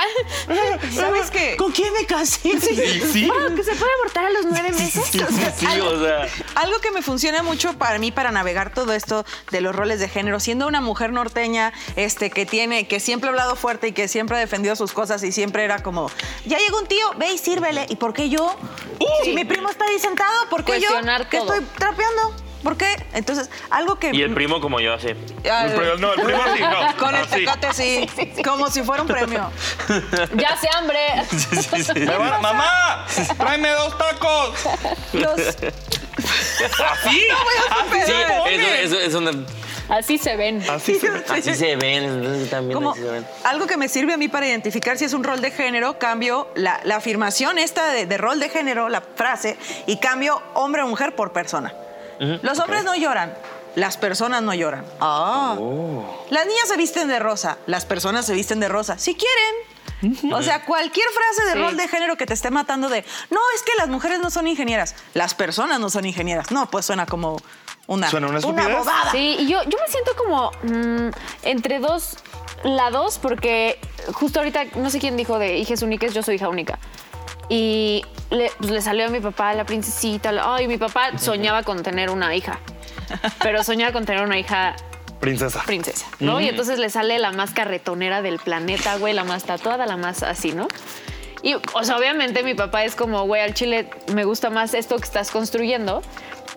¿Sabes 0.95 1.29
qué? 1.31 1.55
¿Con 1.57 1.71
quién 1.71 1.93
me 1.93 2.05
casé? 2.05 2.59
Sí, 2.59 3.01
sí. 3.11 3.31
Ah, 3.31 3.53
que 3.55 3.63
se 3.63 3.75
puede 3.75 3.91
abortar 4.01 4.25
a 4.25 4.29
los 4.31 4.45
nueve 4.45 4.71
meses. 4.71 5.05
Sí, 5.11 5.19
sí, 5.57 5.65
o 5.79 5.99
sea. 6.03 6.27
Algo 6.55 6.79
que 6.79 6.91
me 6.91 7.01
funciona 7.01 7.43
mucho 7.43 7.73
para 7.77 7.99
mí 7.99 8.11
para 8.11 8.31
navegar 8.31 8.73
todo 8.73 8.93
esto 8.93 9.25
de 9.51 9.61
los 9.61 9.75
roles 9.75 9.99
de 9.99 10.09
género, 10.09 10.39
siendo 10.39 10.67
una 10.67 10.81
mujer 10.81 11.11
norteña, 11.11 11.73
este, 11.95 12.29
que 12.31 12.45
tiene, 12.45 12.87
que 12.87 12.99
siempre 12.99 13.29
ha 13.29 13.31
hablado 13.31 13.55
fuerte 13.55 13.89
y 13.89 13.91
que 13.91 14.07
siempre 14.07 14.37
ha 14.37 14.39
defendido 14.39 14.75
sus 14.75 14.91
cosas 14.93 15.23
y 15.23 15.31
siempre 15.31 15.63
era 15.63 15.83
como, 15.83 16.09
ya 16.45 16.57
llegó 16.57 16.79
un 16.79 16.87
tío, 16.87 17.05
ve 17.17 17.31
y 17.33 17.37
sírvele. 17.37 17.85
¿Y 17.89 17.95
por 17.97 18.13
qué 18.13 18.29
yo? 18.29 18.55
Si 19.29 19.35
mi 19.35 19.45
primo 19.45 19.69
está 19.69 19.85
ahí 19.85 19.99
sentado, 19.99 20.49
¿por 20.49 20.63
qué 20.63 20.79
yo? 20.79 20.87
Cuestionar 20.87 21.29
Que 21.29 21.37
todo. 21.39 21.53
estoy 21.53 21.67
trapeando. 21.77 22.33
¿Por 22.63 22.75
qué? 22.75 22.95
Entonces, 23.13 23.49
algo 23.69 23.97
que. 23.99 24.09
Y 24.13 24.21
el 24.23 24.33
primo 24.33 24.59
como 24.59 24.79
yo, 24.79 24.93
así. 24.93 25.09
Ah, 25.49 25.67
no, 25.99 26.13
el 26.13 26.21
primo 26.21 26.41
sí, 26.55 26.61
no. 26.61 26.97
Con 26.97 27.15
el 27.15 27.21
Así. 27.21 27.35
tecate 27.45 27.73
sí, 27.73 28.09
como 28.43 28.69
si 28.69 28.81
fuera 28.83 29.03
un 29.03 29.07
premio. 29.07 29.51
Ya 30.35 30.57
se 30.57 30.67
hambre. 30.75 30.99
Me 31.95 32.17
van- 32.17 32.41
¡Mamá! 32.41 33.05
¡Tráeme 33.37 33.69
dos 33.69 33.97
tacos! 33.97 34.55
Los, 35.13 35.39
¿Así? 35.39 37.21
Sí, 38.05 38.13
Pero, 38.45 38.63
eso, 38.73 38.95
eso 38.95 38.99
es 38.99 39.13
una. 39.15 39.31
Así 39.89 40.17
se 40.17 40.35
ven. 40.35 40.63
Así 40.69 40.95
se 40.95 41.09
ve. 41.09 41.23
Así 41.29 41.55
se 41.55 41.75
ven, 41.75 42.03
entonces 42.03 42.49
también 42.49 42.73
como 42.75 42.91
así 42.91 43.01
se 43.01 43.09
ven. 43.09 43.25
algo 43.45 43.67
que 43.67 43.77
me 43.77 43.87
sirve 43.87 44.13
a 44.13 44.17
mí 44.17 44.27
para 44.27 44.47
identificar 44.47 44.97
si 44.97 45.05
es 45.05 45.13
un 45.13 45.23
rol 45.23 45.39
de 45.41 45.51
género, 45.51 45.97
cambio 45.99 46.49
la, 46.55 46.79
la 46.83 46.97
afirmación 46.97 47.57
esta 47.57 47.87
de, 47.91 48.05
de 48.05 48.17
rol 48.17 48.39
de 48.39 48.49
género, 48.49 48.89
la 48.89 49.01
frase, 49.01 49.57
y 49.85 49.97
cambio 49.97 50.41
hombre 50.55 50.81
o 50.83 50.87
mujer 50.87 51.15
por 51.15 51.31
persona. 51.33 51.73
Los 52.41 52.57
hombres 52.59 52.83
no 52.83 52.95
lloran, 52.95 53.33
las 53.75 53.95
personas 53.97 54.41
no 54.41 54.53
lloran. 54.53 54.83
Ah. 54.99 55.55
Las 56.31 56.45
niñas 56.47 56.67
se 56.67 56.75
visten 56.77 57.07
de 57.07 57.19
rosa, 57.19 57.57
las 57.67 57.85
personas 57.85 58.25
se 58.25 58.33
visten 58.33 58.59
de 58.59 58.67
rosa, 58.67 58.97
si 58.97 59.15
quieren. 59.15 60.33
O 60.33 60.41
sea, 60.43 60.63
cualquier 60.65 61.07
frase 61.09 61.45
de 61.47 61.53
Sí. 61.53 61.59
rol 61.59 61.77
de 61.77 61.87
género 61.87 62.17
que 62.17 62.25
te 62.27 62.33
esté 62.33 62.51
matando 62.51 62.87
de, 62.89 63.03
no, 63.31 63.39
es 63.55 63.63
que 63.63 63.71
las 63.77 63.87
mujeres 63.87 64.19
no 64.19 64.29
son 64.29 64.47
ingenieras, 64.47 64.95
las 65.13 65.33
personas 65.33 65.79
no 65.79 65.89
son 65.89 66.05
ingenieras. 66.05 66.51
No, 66.51 66.69
pues 66.69 66.85
suena 66.85 67.05
como 67.07 67.37
una, 67.87 68.09
Suena 68.09 68.27
una 68.27 68.39
bobada. 68.79 69.11
Sí, 69.11 69.37
y 69.39 69.47
yo, 69.47 69.61
yo 69.63 69.77
me 69.83 69.87
siento 69.91 70.11
como 70.17 70.51
mm, 70.63 71.09
entre 71.43 71.79
dos 71.79 72.17
lados, 72.63 73.19
porque 73.21 73.79
justo 74.13 74.39
ahorita, 74.39 74.65
no 74.75 74.89
sé 74.89 74.99
quién 74.99 75.17
dijo 75.17 75.39
de 75.39 75.57
hijas 75.57 75.81
únicas, 75.81 76.13
yo 76.13 76.21
soy 76.23 76.35
hija 76.35 76.49
única. 76.49 76.79
Y 77.49 78.03
le, 78.29 78.51
pues, 78.57 78.71
le 78.71 78.81
salió 78.81 79.05
a 79.05 79.09
mi 79.09 79.19
papá 79.21 79.53
la 79.53 79.63
princesita. 79.65 80.31
la- 80.31 80.55
Ay, 80.55 80.67
mi 80.67 80.77
papá 80.77 81.17
soñaba 81.17 81.63
con 81.63 81.81
tener 81.83 82.09
una 82.09 82.35
hija, 82.35 82.59
pero 83.41 83.63
soñaba 83.63 83.93
con 83.93 84.05
tener 84.05 84.21
una 84.23 84.37
hija 84.37 84.75
Princesa. 85.21 85.63
princesa, 85.65 86.05
¿no? 86.19 86.39
Y 86.41 86.49
entonces 86.49 86.77
le 86.79 86.89
sale 86.89 87.17
la 87.19 87.31
más 87.31 87.51
carretonera 87.53 88.21
del 88.21 88.37
planeta, 88.39 88.97
güey, 88.97 89.13
la 89.13 89.23
más 89.23 89.45
tatuada, 89.45 89.85
la 89.85 89.95
más 89.97 90.23
así, 90.23 90.51
¿no? 90.51 90.67
Y, 91.41 91.53
o 91.53 91.83
sea, 91.83 91.97
obviamente 91.97 92.43
mi 92.43 92.53
papá 92.55 92.83
es 92.83 92.95
como, 92.95 93.23
güey, 93.25 93.41
al 93.41 93.53
chile 93.53 93.89
me 94.13 94.25
gusta 94.25 94.49
más 94.49 94.73
esto 94.73 94.97
que 94.97 95.03
estás 95.05 95.31
construyendo, 95.31 96.01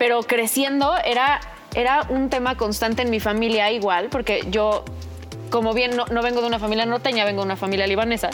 pero 0.01 0.23
creciendo 0.23 0.95
era, 1.05 1.39
era 1.75 2.07
un 2.09 2.31
tema 2.31 2.57
constante 2.57 3.03
en 3.03 3.11
mi 3.11 3.19
familia 3.19 3.69
igual, 3.69 4.07
porque 4.09 4.41
yo, 4.49 4.83
como 5.51 5.75
bien 5.75 5.95
no, 5.95 6.07
no 6.07 6.23
vengo 6.23 6.41
de 6.41 6.47
una 6.47 6.57
familia 6.57 6.87
norteña, 6.87 7.23
vengo 7.23 7.41
de 7.41 7.45
una 7.45 7.55
familia 7.55 7.85
libanesa, 7.85 8.31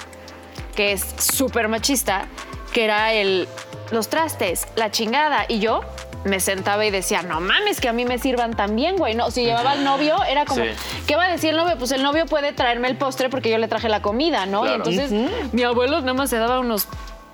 que 0.77 0.93
es 0.93 1.01
súper 1.19 1.67
machista, 1.67 2.27
que 2.71 2.86
era 2.86 3.12
el, 3.12 3.50
los 3.91 4.07
trastes, 4.07 4.65
la 4.77 4.91
chingada, 4.91 5.43
y 5.50 5.59
yo 5.59 5.81
me 6.24 6.39
sentaba 6.39 6.86
y 6.86 6.89
decía, 6.89 7.21
no 7.21 7.41
mames, 7.41 7.81
que 7.81 7.89
a 7.89 7.93
mí 7.93 8.05
me 8.05 8.17
sirvan 8.17 8.55
también, 8.55 8.95
güey. 8.95 9.13
No, 9.15 9.29
si 9.29 9.43
llevaba 9.43 9.71
al 9.71 9.83
novio, 9.83 10.24
era 10.24 10.45
como, 10.45 10.63
Sí. 10.63 10.69
¿qué 11.05 11.17
va 11.17 11.25
a 11.25 11.29
decir 11.29 11.50
el 11.50 11.57
novio? 11.57 11.77
Pues 11.77 11.91
el 11.91 12.01
novio 12.01 12.27
puede 12.27 12.53
traerme 12.53 12.88
el 12.88 12.95
postre 12.95 13.29
porque 13.29 13.50
yo 13.50 13.57
le 13.57 13.67
traje 13.67 13.89
la 13.89 14.01
comida, 14.01 14.45
¿no? 14.45 14.65
Y 14.65 14.69
entonces 14.69 15.12
mi 15.51 15.63
abuelo 15.63 16.00
nada 16.00 16.13
más 16.13 16.29
se 16.29 16.38
daba 16.38 16.59
unos 16.62 16.88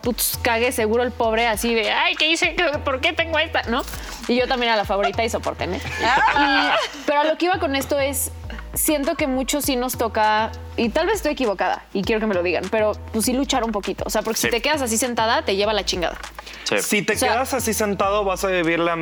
putos 0.03 0.37
cagues 0.41 0.75
seguro 0.75 1.01
el 1.01 1.11
pobre 1.11 1.47
así 1.47 1.73
de, 1.73 1.89
ay, 1.91 2.15
¿qué 2.15 2.29
hice? 2.29 2.53
¿Qué- 2.55 2.77
¿Por 2.85 2.99
qué 3.01 3.13
tengo 3.13 3.39
esta? 3.39 3.63
¿No? 3.63 3.81
Y 4.27 4.35
yo 4.35 4.47
también 4.47 4.69
era 4.69 4.77
la 4.77 4.85
favorita 4.85 5.23
y 5.23 5.29
soportenme. 5.29 5.77
Y- 6.37 7.01
pero 7.07 7.21
a 7.21 7.23
lo 7.23 7.37
que 7.37 7.45
iba 7.45 7.57
con 7.59 7.75
esto 7.75 7.99
es, 7.99 8.31
siento 8.73 9.15
que 9.15 9.27
mucho 9.27 9.61
sí 9.61 9.75
nos 9.75 9.97
toca, 9.97 10.51
y 10.77 10.89
tal 10.89 11.05
vez 11.07 11.15
estoy 11.17 11.31
equivocada, 11.33 11.85
y 11.93 12.01
quiero 12.03 12.19
que 12.19 12.27
me 12.27 12.33
lo 12.35 12.43
digan, 12.43 12.65
pero 12.69 12.93
pues 13.11 13.25
sí 13.25 13.33
luchar 13.33 13.63
un 13.63 13.71
poquito. 13.71 14.03
O 14.05 14.09
sea, 14.09 14.21
porque 14.21 14.37
Sí. 14.39 14.47
si 14.47 14.51
te 14.51 14.61
quedas 14.61 14.81
así 14.81 14.97
sentada, 14.97 15.43
te 15.45 15.55
lleva 15.55 15.73
la 15.73 15.85
chingada. 15.85 16.17
Sí. 16.65 16.75
Si 16.81 17.01
te 17.01 17.13
O 17.13 17.17
sea- 17.17 17.33
quedas 17.33 17.53
así 17.53 17.73
sentado, 17.73 18.23
vas 18.25 18.43
a 18.43 18.47
vivir 18.47 18.79
la, 18.79 18.97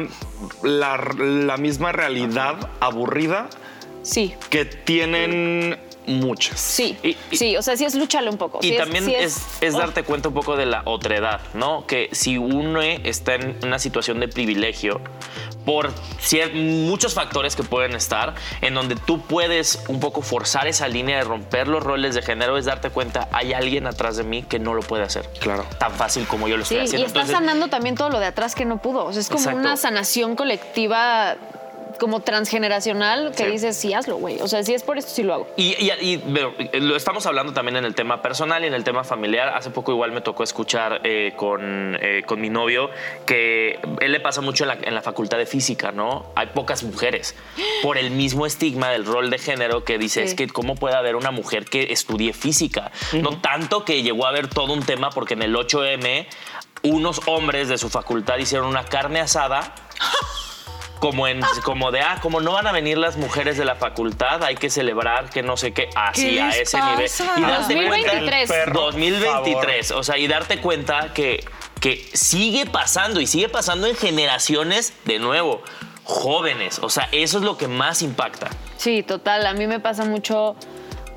la- 0.63 0.97
la 1.17 1.57
misma 1.57 1.91
realidad 1.91 2.55
aburrida 2.79 3.47
Sí. 4.03 4.33
que 4.49 4.65
tienen 4.65 5.79
muchas. 6.07 6.59
Sí, 6.59 6.97
Y- 7.03 7.15
y- 7.31 7.37
sí, 7.37 7.57
o 7.57 7.61
sea, 7.61 7.77
sí 7.77 7.85
es 7.85 7.95
lucharle 7.95 8.29
un 8.29 8.37
poco. 8.37 8.59
Y 8.61 8.67
sí 8.69 8.73
es- 8.73 8.79
también 8.79 9.05
sí 9.05 9.13
es, 9.15 9.37
es 9.61 9.75
oh, 9.75 9.79
darte 9.79 10.03
cuenta 10.03 10.29
un 10.29 10.33
poco 10.33 10.55
de 10.55 10.65
la 10.65 10.81
otredad, 10.85 11.41
¿no? 11.53 11.85
Que 11.85 12.09
si 12.11 12.37
uno 12.37 12.81
está 12.81 13.35
en 13.35 13.57
una 13.63 13.79
situación 13.79 14.19
de 14.19 14.27
privilegio, 14.27 15.01
por 15.65 15.91
muchos 16.55 17.13
factores 17.13 17.55
que 17.55 17.63
pueden 17.63 17.93
estar, 17.93 18.33
en 18.61 18.73
donde 18.73 18.95
tú 18.95 19.21
puedes 19.21 19.83
un 19.89 19.99
poco 19.99 20.21
forzar 20.23 20.67
esa 20.67 20.87
línea 20.87 21.17
de 21.17 21.23
romper 21.23 21.67
los 21.67 21.83
roles 21.83 22.15
de 22.15 22.21
género, 22.23 22.57
es 22.57 22.65
darte 22.65 22.89
cuenta, 22.89 23.29
hay 23.31 23.53
alguien 23.53 23.85
atrás 23.85 24.17
de 24.17 24.23
mí 24.23 24.41
que 24.43 24.57
no 24.57 24.73
lo 24.73 24.81
puede 24.81 25.03
hacer. 25.03 25.29
Claro. 25.39 25.65
Tan 25.77 25.91
fácil 25.93 26.25
como 26.27 26.47
yo 26.47 26.57
lo 26.57 26.65
Sí, 26.65 26.73
estoy 26.75 26.77
y 26.77 26.87
haciendo. 26.87 27.07
está 27.07 27.19
Entonces, 27.21 27.37
sanando 27.47 27.67
también 27.67 27.95
todo 27.95 28.09
lo 28.09 28.19
de 28.19 28.25
atrás 28.25 28.55
que 28.55 28.65
no 28.65 28.81
pudo. 28.81 29.05
O 29.05 29.11
sea, 29.13 29.21
es 29.21 29.27
como 29.27 29.39
Exacto. 29.39 29.59
una 29.59 29.77
sanación 29.77 30.35
colectiva 30.35 31.35
como 32.01 32.21
transgeneracional 32.21 33.31
que 33.37 33.45
Sí. 33.45 33.51
dices, 33.51 33.77
sí, 33.77 33.93
hazlo, 33.93 34.15
güey. 34.17 34.41
O 34.41 34.47
sea, 34.47 34.63
si 34.63 34.73
es 34.73 34.81
por 34.81 34.97
esto, 34.97 35.11
sí 35.11 35.21
lo 35.21 35.35
hago. 35.35 35.47
Y, 35.55 35.75
y- 35.79 35.91
y, 36.01 36.17
bueno, 36.17 36.51
lo 36.73 36.95
estamos 36.95 37.27
hablando 37.27 37.53
también 37.53 37.77
en 37.77 37.85
el 37.85 37.93
tema 37.93 38.23
personal 38.23 38.63
y 38.63 38.67
en 38.67 38.73
el 38.73 38.83
tema 38.83 39.03
familiar. 39.03 39.49
Hace 39.49 39.69
poco 39.69 39.91
igual 39.91 40.11
me 40.11 40.21
tocó 40.21 40.41
escuchar 40.43 41.01
eh, 41.03 41.33
con, 41.37 41.95
eh, 42.01 42.23
con 42.25 42.41
mi 42.41 42.49
novio 42.49 42.89
que 43.27 43.79
él 43.99 44.11
le 44.11 44.19
pasa 44.19 44.41
mucho 44.41 44.63
en 44.63 44.69
la, 44.69 44.77
en 44.81 44.95
la 44.95 45.03
facultad 45.03 45.37
de 45.37 45.45
física, 45.45 45.91
¿no? 45.91 46.31
Hay 46.35 46.47
pocas 46.47 46.81
mujeres 46.83 47.35
por 47.83 47.99
el 47.99 48.09
mismo 48.09 48.47
estigma 48.47 48.89
del 48.89 49.05
rol 49.05 49.29
de 49.29 49.37
género 49.37 49.83
que 49.83 49.99
dice, 49.99 50.21
Sí. 50.23 50.29
es 50.29 50.33
que 50.35 50.47
cómo 50.47 50.73
puede 50.75 50.95
haber 50.95 51.15
una 51.15 51.29
mujer 51.29 51.65
que 51.65 51.93
estudie 51.93 52.33
física. 52.33 52.91
No 53.13 53.39
tanto 53.39 53.85
que 53.85 54.01
llegó 54.01 54.25
a 54.25 54.29
haber 54.29 54.47
todo 54.47 54.73
un 54.73 54.81
tema 54.83 55.11
porque 55.11 55.35
en 55.35 55.43
el 55.43 55.55
8M 55.55 56.27
unos 56.83 57.21
hombres 57.27 57.67
de 57.69 57.77
su 57.77 57.89
facultad 57.89 58.37
hicieron 58.39 58.67
una 58.67 58.85
carne 58.85 59.19
asada 59.19 59.75
como 61.01 61.27
en 61.27 61.41
como 61.65 61.91
de 61.91 61.99
ah 61.99 62.19
como 62.21 62.39
no 62.39 62.53
van 62.53 62.67
a 62.67 62.71
venir 62.71 62.97
las 62.97 63.17
mujeres 63.17 63.57
de 63.57 63.65
la 63.65 63.75
facultad 63.75 64.41
hay 64.45 64.55
que 64.55 64.69
celebrar 64.69 65.29
que 65.29 65.43
no 65.43 65.57
sé 65.57 65.73
qué 65.73 65.89
así 65.95 66.35
¿Qué 66.35 66.41
a 66.41 66.49
ese 66.51 66.77
pasa? 66.77 66.91
nivel 66.91 67.11
y 67.37 67.41
darte 67.41 67.73
cuenta 67.75 68.13
2023. 68.13 68.49
Perro, 68.49 68.81
2023 68.83 69.91
o 69.91 70.03
sea 70.03 70.17
y 70.17 70.27
darte 70.27 70.61
cuenta 70.61 71.11
que 71.13 71.43
que 71.81 72.07
sigue 72.13 72.65
pasando 72.67 73.19
y 73.19 73.27
sigue 73.27 73.49
pasando 73.49 73.87
en 73.87 73.95
generaciones 73.97 74.93
de 75.05 75.19
nuevo 75.19 75.61
jóvenes 76.03 76.79
o 76.79 76.89
sea 76.89 77.09
eso 77.11 77.39
es 77.39 77.43
lo 77.43 77.57
que 77.57 77.67
más 77.67 78.01
impacta 78.01 78.49
Sí, 78.77 79.03
total. 79.03 79.45
A 79.45 79.53
mí 79.53 79.67
me 79.67 79.79
pasa 79.79 80.05
mucho 80.05 80.55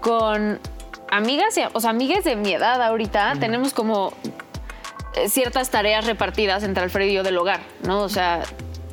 con 0.03 0.61
amigas, 1.11 1.57
y- 1.57 1.63
o 1.73 1.81
sea, 1.81 1.89
amigas 1.91 2.23
de 2.25 2.37
mi 2.37 2.53
edad 2.53 2.83
ahorita. 2.83 3.35
Tenemos 3.41 3.73
como 3.73 4.13
eh, 5.15 5.31
ciertas 5.31 5.71
tareas 5.71 6.05
repartidas 6.05 6.63
entre 6.63 6.83
Alfredo 6.83 7.11
y 7.11 7.15
yo 7.15 7.23
del 7.23 7.39
hogar, 7.39 7.61
¿no? 7.85 8.03
O 8.03 8.11
sea, 8.11 8.43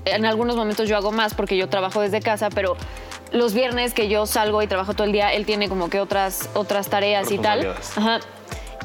en 0.05 0.25
algunos 0.25 0.55
momentos 0.55 0.87
yo 0.89 0.97
hago 0.97 1.11
más 1.11 1.33
porque 1.33 1.57
yo 1.57 1.69
trabajo 1.69 2.01
desde 2.01 2.21
casa, 2.21 2.49
pero 2.49 2.75
los 3.31 3.53
viernes 3.53 3.93
que 3.93 4.07
yo 4.07 4.25
salgo 4.25 4.61
y 4.61 4.67
trabajo 4.67 4.93
todo 4.93 5.05
el 5.05 5.13
día, 5.13 5.33
él 5.33 5.45
tiene 5.45 5.69
como 5.69 5.89
que 5.89 5.99
otras, 5.99 6.49
otras 6.53 6.89
tareas 6.89 7.31
y 7.31 7.37
tal. 7.37 7.75
Ajá. 7.95 8.19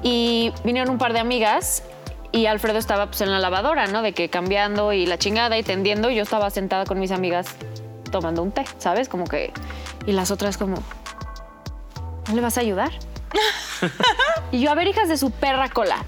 Y 0.02 0.52
vinieron 0.64 0.90
un 0.90 0.98
par 0.98 1.12
de 1.12 1.18
amigas 1.18 1.82
y 2.32 2.46
Alfredo 2.46 2.78
estaba 2.78 3.06
pues 3.06 3.22
en 3.22 3.30
la 3.30 3.38
lavadora, 3.38 3.86
¿no? 3.86 4.02
De 4.02 4.12
que 4.12 4.28
cambiando 4.28 4.92
y 4.92 5.06
la 5.06 5.18
chingada 5.18 5.58
y 5.58 5.62
tendiendo. 5.62 6.10
Y 6.10 6.16
yo 6.16 6.22
estaba 6.22 6.50
sentada 6.50 6.84
con 6.84 7.00
mis 7.00 7.10
amigas 7.10 7.48
tomando 8.10 8.42
un 8.42 8.52
té, 8.52 8.64
¿sabes? 8.78 9.08
Como 9.08 9.24
que... 9.24 9.52
Y 10.06 10.12
las 10.12 10.30
otras 10.30 10.56
como... 10.56 10.76
¿No 12.28 12.34
le 12.34 12.40
vas 12.40 12.58
a 12.58 12.60
ayudar? 12.60 12.92
y 14.52 14.60
yo, 14.60 14.70
a 14.70 14.74
ver, 14.74 14.86
hijas 14.86 15.08
de 15.08 15.16
su 15.16 15.30
perra 15.30 15.68
cola. 15.68 16.04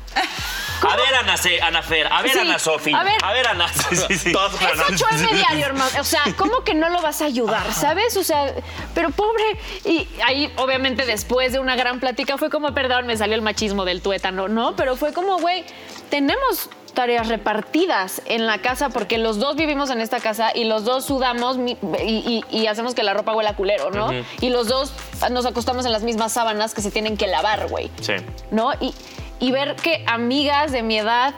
A 0.92 0.96
ver 0.96 1.14
Ana, 1.14 1.34
Ana 1.66 1.82
Fer 1.82 2.06
a 2.12 2.22
ver 2.22 2.32
Sí, 2.32 2.38
Ana 2.38 2.58
Sofi 2.58 2.92
a 2.94 3.02
ver. 3.04 3.14
a 3.22 3.32
ver 3.32 3.48
Ana 3.48 3.68
sí, 3.68 3.96
sí, 3.96 4.18
sí. 4.18 4.32
Todas 4.32 4.52
Es 4.54 4.58
frenan. 4.58 4.86
8M 4.86 5.32
diario, 5.36 5.66
hermano. 5.66 5.90
O 6.00 6.04
sea, 6.04 6.22
¿cómo 6.36 6.64
que 6.64 6.74
no 6.74 6.88
lo 6.88 7.00
vas 7.02 7.22
a 7.22 7.26
ayudar? 7.26 7.72
¿Sabes? 7.72 8.16
O 8.16 8.24
sea, 8.24 8.54
pero 8.94 9.10
pobre. 9.10 9.44
Y 9.84 10.08
ahí, 10.26 10.52
obviamente, 10.56 11.04
después 11.06 11.52
de 11.52 11.58
una 11.58 11.76
gran 11.76 12.00
plática, 12.00 12.36
fue 12.38 12.50
como, 12.50 12.72
perdón, 12.74 13.06
me 13.06 13.16
salió 13.16 13.34
el 13.34 13.42
machismo 13.42 13.84
del 13.84 14.02
tuétano, 14.02 14.48
¿no? 14.48 14.74
Pero 14.76 14.96
fue 14.96 15.12
como, 15.12 15.38
güey, 15.38 15.64
tenemos 16.10 16.70
tareas 16.94 17.28
repartidas 17.28 18.22
en 18.24 18.46
la 18.46 18.58
casa 18.58 18.88
porque 18.88 19.18
los 19.18 19.38
dos 19.38 19.54
vivimos 19.56 19.90
en 19.90 20.00
esta 20.00 20.18
casa 20.20 20.50
y 20.54 20.64
los 20.64 20.84
dos 20.84 21.04
sudamos 21.04 21.56
mi- 21.56 21.76
y, 22.04 22.42
y- 22.50 22.56
y 22.58 22.66
hacemos 22.66 22.94
que 22.94 23.04
la 23.04 23.14
ropa 23.14 23.34
huela 23.34 23.54
culero, 23.54 23.90
¿no? 23.92 24.10
Y 24.40 24.50
los 24.50 24.66
dos 24.68 24.92
nos 25.30 25.46
acostamos 25.46 25.86
en 25.86 25.92
las 25.92 26.02
mismas 26.02 26.32
sábanas 26.32 26.74
que 26.74 26.82
se 26.82 26.90
tienen 26.90 27.16
que 27.16 27.26
lavar, 27.28 27.68
güey. 27.68 27.90
sí 28.00 28.14
¿no? 28.50 28.72
Y, 28.80 28.92
y 29.38 29.52
ver 29.52 29.76
que 29.76 30.04
amigas 30.06 30.72
de 30.72 30.82
mi 30.82 30.98
edad 30.98 31.34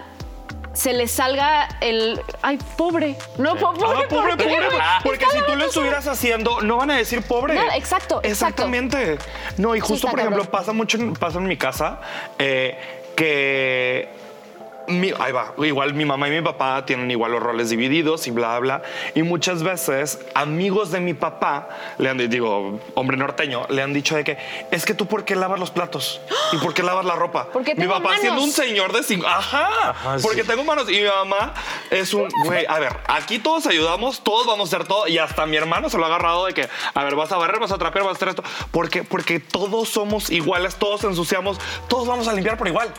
se 0.73 0.93
les 0.93 1.11
salga 1.11 1.69
el. 1.81 2.21
Ay, 2.43 2.59
pobre. 2.77 3.17
No, 3.39 3.57
po- 3.57 3.75
pobre, 3.75 4.05
Ah, 4.05 4.09
pobre, 4.09 4.29
¿por 4.31 4.37
qué, 4.39 4.45
pobre, 4.45 4.67
porque 5.03 5.25
Está 5.25 5.39
si 5.39 5.45
tú 5.45 5.57
lo 5.57 5.65
estuvieras 5.67 6.07
haciendo, 6.07 6.61
no 6.61 6.77
van 6.77 6.93
a 6.93 6.97
decir 6.97 7.23
pobre. 7.23 7.55
No, 7.55 7.63
exacto, 7.63 8.21
exacto. 8.23 8.29
Exactamente. 8.29 9.19
No, 9.57 9.75
y 9.75 9.81
justo, 9.81 10.09
por 10.09 10.21
ejemplo, 10.21 10.45
pasa 10.45 10.73
mucho 10.73 10.97
en, 10.97 11.15
pasa 11.15 11.39
en 11.39 11.47
mi 11.47 11.57
casa 11.57 12.01
eh, 12.39 12.79
que. 13.17 14.20
Mi- 14.91 15.13
ahí 15.19 15.33
va, 15.33 15.55
igual 15.59 15.95
mi 15.95 16.05
mamá 16.05 16.29
y 16.29 16.33
mi 16.33 16.43
papá 16.43 16.85
tienen 16.85 17.11
igual 17.11 17.33
los 17.33 17.43
roles 17.43 17.71
divididos 17.71 18.27
y 18.27 18.31
bla, 18.31 18.59
bla. 18.59 18.83
Y 19.15 19.23
muchas 19.23 19.63
veces 19.63 20.19
amigos 20.35 20.91
de 20.91 21.01
mi 21.01 21.15
papá, 21.15 21.69
le 21.99 22.09
han 22.11 22.19
di- 22.19 22.27
digo, 22.29 22.81
hombre 22.95 23.17
norteño, 23.17 23.67
le 23.71 23.83
han 23.83 23.93
dicho 23.93 24.17
de 24.17 24.25
que 24.25 24.39
es 24.71 24.85
que 24.85 24.95
tú 24.95 25.07
por 25.07 25.25
qué 25.25 25.37
lavas 25.37 25.59
los 25.61 25.71
platos 25.71 26.21
y 26.53 26.57
por 26.59 26.75
qué 26.75 26.83
lavas 26.83 27.05
la 27.05 27.15
ropa. 27.17 27.49
Porque 27.53 27.75
mi 27.75 27.87
papá 27.87 28.01
manos. 28.01 28.21
siendo 28.21 28.43
un 28.43 28.51
señor 28.51 28.93
de 28.93 29.03
cinco, 29.03 29.27
ajá, 29.27 29.95
porque 30.23 30.45
tengo 30.45 30.65
manos 30.65 30.89
y 30.91 31.01
mi 31.01 31.05
mamá 31.09 31.55
es 31.91 32.13
un, 32.15 32.29
güey, 32.45 32.67
a 32.69 32.79
ver, 32.79 32.97
aquí 33.09 33.39
todos 33.39 33.67
ayudamos, 33.67 34.21
todos 34.23 34.47
vamos 34.47 34.73
a 34.73 34.77
hacer 34.77 34.87
todo 34.89 35.07
y 35.09 35.19
hasta 35.19 35.47
mi 35.47 35.57
hermano 35.57 35.89
se 35.91 35.97
lo 35.99 36.05
ha 36.05 36.07
agarrado 36.09 36.47
de 36.47 36.55
que, 36.55 36.69
a 36.95 37.05
ver, 37.05 37.15
vas 37.15 37.31
a 37.33 37.37
barrer, 37.37 37.61
vas 37.61 37.73
a 37.73 37.79
trapear, 37.79 38.05
vas 38.05 38.15
a 38.15 38.17
hacer 38.17 38.29
esto, 38.29 38.43
porque, 38.71 39.05
porque 39.05 39.41
todos 39.41 39.89
somos 39.89 40.31
iguales, 40.31 40.77
todos 40.77 41.05
ensuciamos, 41.05 41.59
todos 41.89 42.07
vamos 42.07 42.29
a 42.29 42.33
limpiar 42.33 42.57
por 42.57 42.69
igual. 42.69 42.93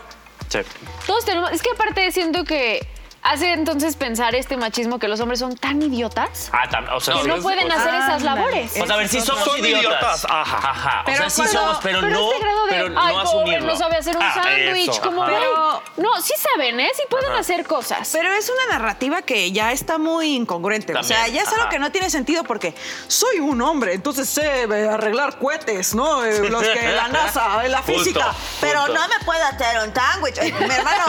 Todos 1.08 1.26
tenemos. 1.26 1.52
Es 1.52 1.62
que 1.62 1.72
aparte 1.72 2.12
siento 2.12 2.44
que 2.44 2.86
hace 3.24 3.54
entonces 3.54 3.96
pensar 3.96 4.34
este 4.36 4.58
machismo 4.58 4.98
que 5.00 5.08
los 5.08 5.20
hombres 5.20 5.40
son 5.40 5.56
tan 5.56 5.82
idiotas 5.82 6.50
ah 6.52 6.68
tam- 6.70 6.88
o 6.94 7.00
sea 7.00 7.16
que 7.22 7.28
no 7.28 7.38
pueden 7.42 7.72
hacer 7.72 7.94
esas 7.94 8.22
labores. 8.24 8.72
O 8.80 8.86
sea, 8.86 8.96
a 8.96 8.98
ver, 8.98 9.08
sí 9.08 9.22
somos 9.22 9.44
Son 9.44 9.58
idiotas. 9.60 9.82
idiotas, 9.84 10.26
ajá. 10.30 10.58
Ajá. 10.72 11.04
Pero 11.06 11.18
o 11.28 11.30
sea, 11.30 11.30
sí 11.30 11.42
cuando- 11.42 11.60
somos, 11.62 11.78
pero, 11.84 12.00
pero 12.02 12.12
no, 12.14 12.32
este 12.32 12.44
grado 12.44 12.66
de, 12.66 12.72
pero 12.72 12.86
ay, 12.86 13.16
no 13.16 13.24
pobre, 13.24 13.40
asumirlo. 13.42 13.68
no 13.74 13.78
sabe 13.78 13.98
hacer 13.98 14.18
un 14.18 14.24
Ah, 14.24 14.34
sándwich, 14.34 15.00
como. 15.02 15.26
Pero- 15.26 15.84
No, 15.98 16.22
sí 16.22 16.34
saben, 16.52 16.80
¿eh? 16.80 16.90
Sí 16.96 17.04
pueden 17.10 17.32
hacer 17.34 17.66
cosas. 17.66 18.10
Pero 18.12 18.32
es 18.34 18.50
una 18.50 18.78
narrativa 18.78 19.22
que 19.22 19.52
ya 19.52 19.72
está 19.72 19.98
muy 19.98 20.36
incongruente. 20.36 20.94
o 20.96 21.04
sea, 21.04 21.28
ya 21.28 21.44
es 21.44 21.48
algo 21.50 21.70
que 21.70 21.80
no 21.80 21.92
tiene 21.92 22.10
sentido 22.10 22.44
porque 22.44 22.74
soy 23.08 23.40
un 23.40 23.62
hombre, 23.62 23.94
entonces 23.94 24.28
sé 24.30 24.64
eh, 24.64 24.90
arreglar 24.90 25.38
cohetes, 25.38 25.94
¿no? 25.96 26.24
Eh, 26.24 26.50
Los 26.50 26.64
que 26.64 26.92
la 26.94 27.08
NASA, 27.10 27.66
eh, 27.66 27.70
la 27.70 27.84
física. 27.84 28.34
Pero 28.60 28.88
no 28.88 29.08
me 29.08 29.20
puedo 29.26 29.44
hacer 29.46 29.88
un 29.88 29.94
sándwich. 29.94 30.42
Mi 30.42 30.74
hermano, 30.74 31.06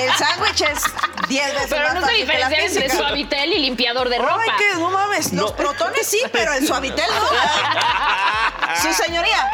el 0.00 0.12
sándwich 0.14 0.60
es 0.68 0.82
10 1.28 1.54
veces 1.54 1.66
Pero 1.70 1.82
más 1.84 1.94
no 1.94 2.00
se 2.00 2.06
fácil 2.06 2.26
que 2.26 2.38
la 2.38 2.48
diferencia 2.48 2.84
entre 2.84 2.96
suavitel 2.96 3.52
y 3.52 3.58
limpiador 3.58 4.08
de 4.08 4.18
ropa. 4.18 4.40
Ay, 4.40 4.50
que 4.58 4.78
no 4.78 4.90
mames. 4.90 5.32
Los 5.32 5.52
protones 5.52 6.06
sí, 6.06 6.20
pero 6.32 6.52
el 6.52 6.66
suavitel 6.66 7.06
no. 7.10 7.28
Su 8.82 8.92
señoría, 8.92 9.50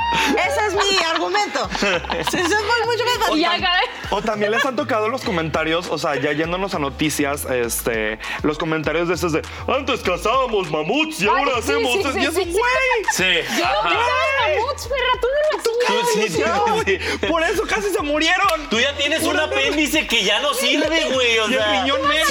ese 0.47 0.67
es 0.67 0.75
mi 0.75 0.99
argumento. 1.05 1.69
Eso 1.81 2.37
es 2.39 2.87
mucho 2.87 3.05
más 3.05 3.19
fácil. 3.29 3.45
Caray. 3.45 3.87
O 4.11 4.23
también 4.23 4.51
les 4.51 4.65
han 4.65 4.77
tocado 4.77 5.09
los 5.09 5.23
comentarios, 5.23 5.89
o 5.91 5.99
sea, 5.99 6.17
ya 6.17 6.33
yéndonos 6.33 6.75
a 6.75 6.79
noticias, 6.79 7.45
este, 7.47 8.19
los 8.43 8.59
comentarios 8.59 9.09
de 9.09 9.15
esos 9.15 9.33
de 9.33 9.43
antes 9.67 10.01
cazábamos 10.01 10.71
mamuts 10.71 11.21
y 11.21 11.25
Ay, 11.25 11.29
ahora 11.31 11.53
sí, 11.55 11.59
hacemos. 11.73 11.93
sí, 11.93 11.99
y 12.01 12.03
sí, 12.03 12.11
sí, 12.13 12.33
sí. 12.35 12.51
güey. 12.51 13.05
Sí. 13.13 13.49
Yo 13.59 13.65
no 13.65 13.83
mamuts, 13.83 14.87
perra, 14.89 15.21
tú 15.21 15.27
no 15.29 15.41
lo 15.49 15.65
sí, 16.07 16.39
No, 16.39 16.83
sí. 16.85 17.27
Por 17.27 17.43
eso 17.43 17.63
casi 17.67 17.91
se 17.91 18.01
murieron. 18.03 18.69
Tú 18.71 18.79
ya 18.81 18.95
tienes 18.97 19.23
un 19.25 19.39
apéndice 19.39 20.07
que 20.07 20.25
ya 20.25 20.41
no 20.41 20.55
sirve, 20.55 21.11
güey. 21.13 21.39
O 21.39 21.49
Y 21.49 21.55
el 21.55 21.59
sea, 21.59 21.83
riñón 21.83 22.03
la 22.03 22.09
menos. 22.09 22.31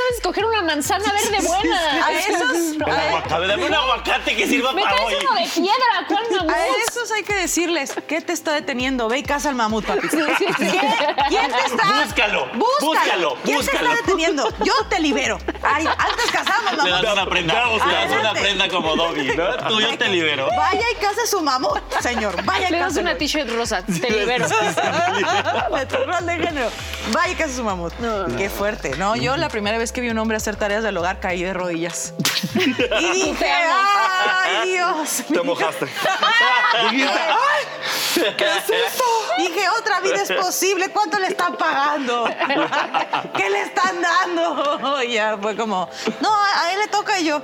Sabes 0.00 0.16
escoger 0.16 0.44
una 0.44 0.62
manzana 0.62 1.04
verde 1.12 1.46
buena. 1.46 2.06
A 2.06 2.12
esos, 2.12 2.76
a, 3.30 3.34
a 3.34 3.38
ver, 3.38 3.48
dame 3.48 3.64
un 3.66 3.74
aguacate 3.74 4.36
que 4.36 4.46
sirva 4.46 4.72
Me 4.72 4.82
para 4.82 4.96
traes 4.96 5.08
hoy. 5.08 5.26
uno 5.26 5.34
de 5.34 5.48
piedra, 5.48 6.06
¿cuál 6.08 6.24
mamut? 6.36 6.50
a 6.52 6.66
esos 6.88 7.10
hay 7.12 7.22
que 7.22 7.34
decirles, 7.34 7.92
¿qué 8.08 8.20
te 8.20 8.32
está 8.32 8.52
deteniendo? 8.52 9.08
Ve 9.08 9.18
y 9.18 9.22
caza 9.22 9.48
al 9.50 9.54
mamut, 9.54 9.84
papi. 9.84 10.08
sí, 10.08 10.18
sí. 10.38 10.46
¿Qué? 10.56 10.80
¿Quién 11.28 11.50
te 11.52 11.64
está? 11.66 12.02
Búscalo, 12.04 12.46
Búscalo. 12.54 12.56
búscalo, 12.80 13.36
¿Quién 13.44 13.56
búscalo. 13.58 13.78
te 13.78 13.84
está 13.86 13.96
deteniendo? 14.06 14.48
Yo 14.64 14.72
te 14.88 15.00
libero. 15.00 15.38
Ay, 15.62 15.86
antes 15.86 16.30
cazamos, 16.32 16.84
Le 16.84 16.90
das 16.90 17.02
mamut. 17.02 17.12
una 17.12 17.26
prenda, 17.30 17.64
le 17.66 17.94
das 17.94 18.10
una 18.20 18.32
prenda 18.32 18.68
como 18.68 18.96
Dobby, 18.96 19.24
¿no? 19.36 19.56
Tú 19.68 19.80
yo 19.80 19.96
te 19.98 20.08
libero. 20.08 20.48
Vaya 20.56 20.84
y 20.90 20.94
caza 20.96 21.26
su 21.26 21.40
mamut, 21.40 21.80
señor. 22.00 22.42
Vaya 22.44 22.68
y 22.68 22.72
Le 22.72 22.78
das 22.78 22.96
una 22.96 23.16
t-shirt 23.16 23.50
rosa, 23.50 23.82
te 23.84 24.10
libero. 24.10 24.46
de 25.76 25.86
tu 25.86 25.96
rol 26.04 26.26
de 26.26 26.32
género. 26.38 26.70
Vaya 27.12 27.32
y 27.32 27.34
caza 27.36 27.54
su 27.56 27.64
mamut. 27.64 27.92
Qué 28.36 28.48
fuerte. 28.50 28.96
No, 28.96 29.16
yo 29.16 29.36
la 29.36 29.48
primera 29.48 29.78
vez 29.78 29.92
que 29.92 30.00
vi 30.00 30.10
un 30.10 30.18
hombre 30.18 30.36
hacer 30.36 30.56
tareas 30.56 30.82
del 30.82 30.96
hogar 30.96 31.20
caí 31.20 31.42
de 31.42 31.52
rodillas. 31.54 32.14
Y 33.00 33.12
dije, 33.12 33.46
ay, 33.46 34.70
Dios. 34.70 35.22
Te 35.32 35.42
mojaste. 35.42 35.86
¡ay! 36.72 36.98
¿Qué 38.36 38.44
es 38.44 38.70
esto? 38.70 39.04
Dije, 39.38 39.68
otra 39.78 40.00
vida 40.00 40.22
es 40.22 40.32
posible? 40.32 40.88
¿Cuánto 40.90 41.18
le 41.18 41.28
están 41.28 41.56
pagando? 41.56 42.24
¿Qué 43.36 43.50
le 43.50 43.62
están 43.62 44.00
dando? 44.00 45.00
Y 45.04 45.12
ya 45.14 45.38
fue 45.40 45.56
como, 45.56 45.88
no, 46.20 46.34
a 46.34 46.72
él 46.72 46.78
le 46.80 46.88
toca 46.88 47.18
y 47.18 47.24
yo. 47.24 47.42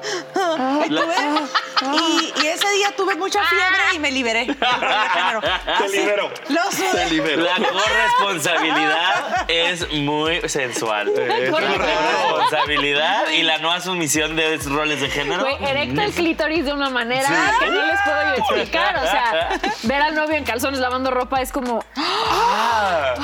Y, 0.85 0.88
tuve- 0.88 1.49
y- 1.93 2.33
y 2.43 2.47
ese 2.49 2.69
día 2.73 2.95
tuve 2.97 3.14
mucha 3.16 3.43
fiebre 3.45 3.78
y 3.95 3.99
me 3.99 4.11
liberé. 4.11 4.47
Te. 4.57 6.16
Lo 6.49 6.61
Te 6.69 6.76
sudé. 6.76 7.11
libero. 7.11 7.43
La 7.45 7.57
corresponsabilidad 7.69 9.45
es 9.49 9.90
muy 9.93 10.47
sensual. 10.49 11.09
Es 11.09 11.28
La 11.28 11.50
muy 11.50 11.76
corresponsabilidad 11.76 13.28
y 13.31 13.43
la 13.43 13.59
no 13.59 13.73
asunción 13.73 14.37
de 14.37 14.59
roles 14.59 15.00
de 15.00 15.09
género. 15.11 15.43
Güey, 15.43 15.57
erecta 15.64 16.05
el 16.05 16.12
clítoris 16.12 16.64
de 16.64 16.73
una 16.73 16.90
manera 16.90 17.28
que 17.59 17.66
no 17.71 17.83
les 17.87 18.00
puedo 18.05 18.25
explicar. 18.55 18.97
O 18.97 19.03
sea, 19.03 19.61
ver 19.83 20.03
al 20.03 20.15
novio 20.15 20.37
en 20.37 20.45
calzones 20.45 20.81
lavando 20.81 21.11
ropa 21.11 21.41
es 21.41 21.53
como. 21.53 21.85
Ah, 21.97 23.15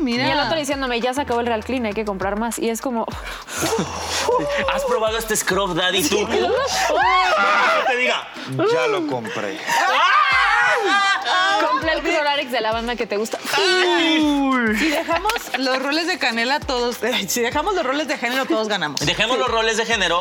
mira. 0.00 0.26
Y 0.26 0.30
el 0.30 0.40
otro 0.40 0.56
diciéndome, 0.56 1.00
ya 1.00 1.14
se 1.14 1.20
acabó 1.20 1.40
el 1.40 1.46
Real 1.46 1.64
Clean, 1.64 1.86
hay 1.86 1.92
que 1.92 2.04
comprar 2.04 2.38
más. 2.38 2.58
Y 2.58 2.70
es 2.70 2.80
como. 2.80 3.06
¿Has 4.72 4.84
probado 4.84 5.18
este 5.18 5.36
Scrub 5.36 5.74
Daddy 5.74 6.08
tú? 6.08 6.26
Te 7.86 7.96
diga, 7.96 8.28
ya 8.72 8.86
lo 8.86 9.06
compré. 9.06 9.58
Compré 11.70 11.92
el 11.92 12.02
Cloralex 12.02 12.50
de 12.50 12.60
la 12.60 12.72
banda 12.72 12.96
que 12.96 13.06
te 13.06 13.16
gusta. 13.16 13.38
Si 13.38 14.88
dejamos 14.88 15.32
los 15.58 15.80
roles 15.80 16.06
de 16.06 16.18
canela, 16.18 16.58
todos. 16.60 16.98
Si 17.28 17.40
dejamos 17.40 17.74
los 17.74 17.84
roles 17.84 18.08
de 18.08 18.18
género, 18.18 18.46
todos 18.46 18.68
ganamos. 18.68 19.00
Dejemos 19.00 19.38
los 19.38 19.48
roles 19.48 19.76
de 19.76 19.86
género 19.86 20.20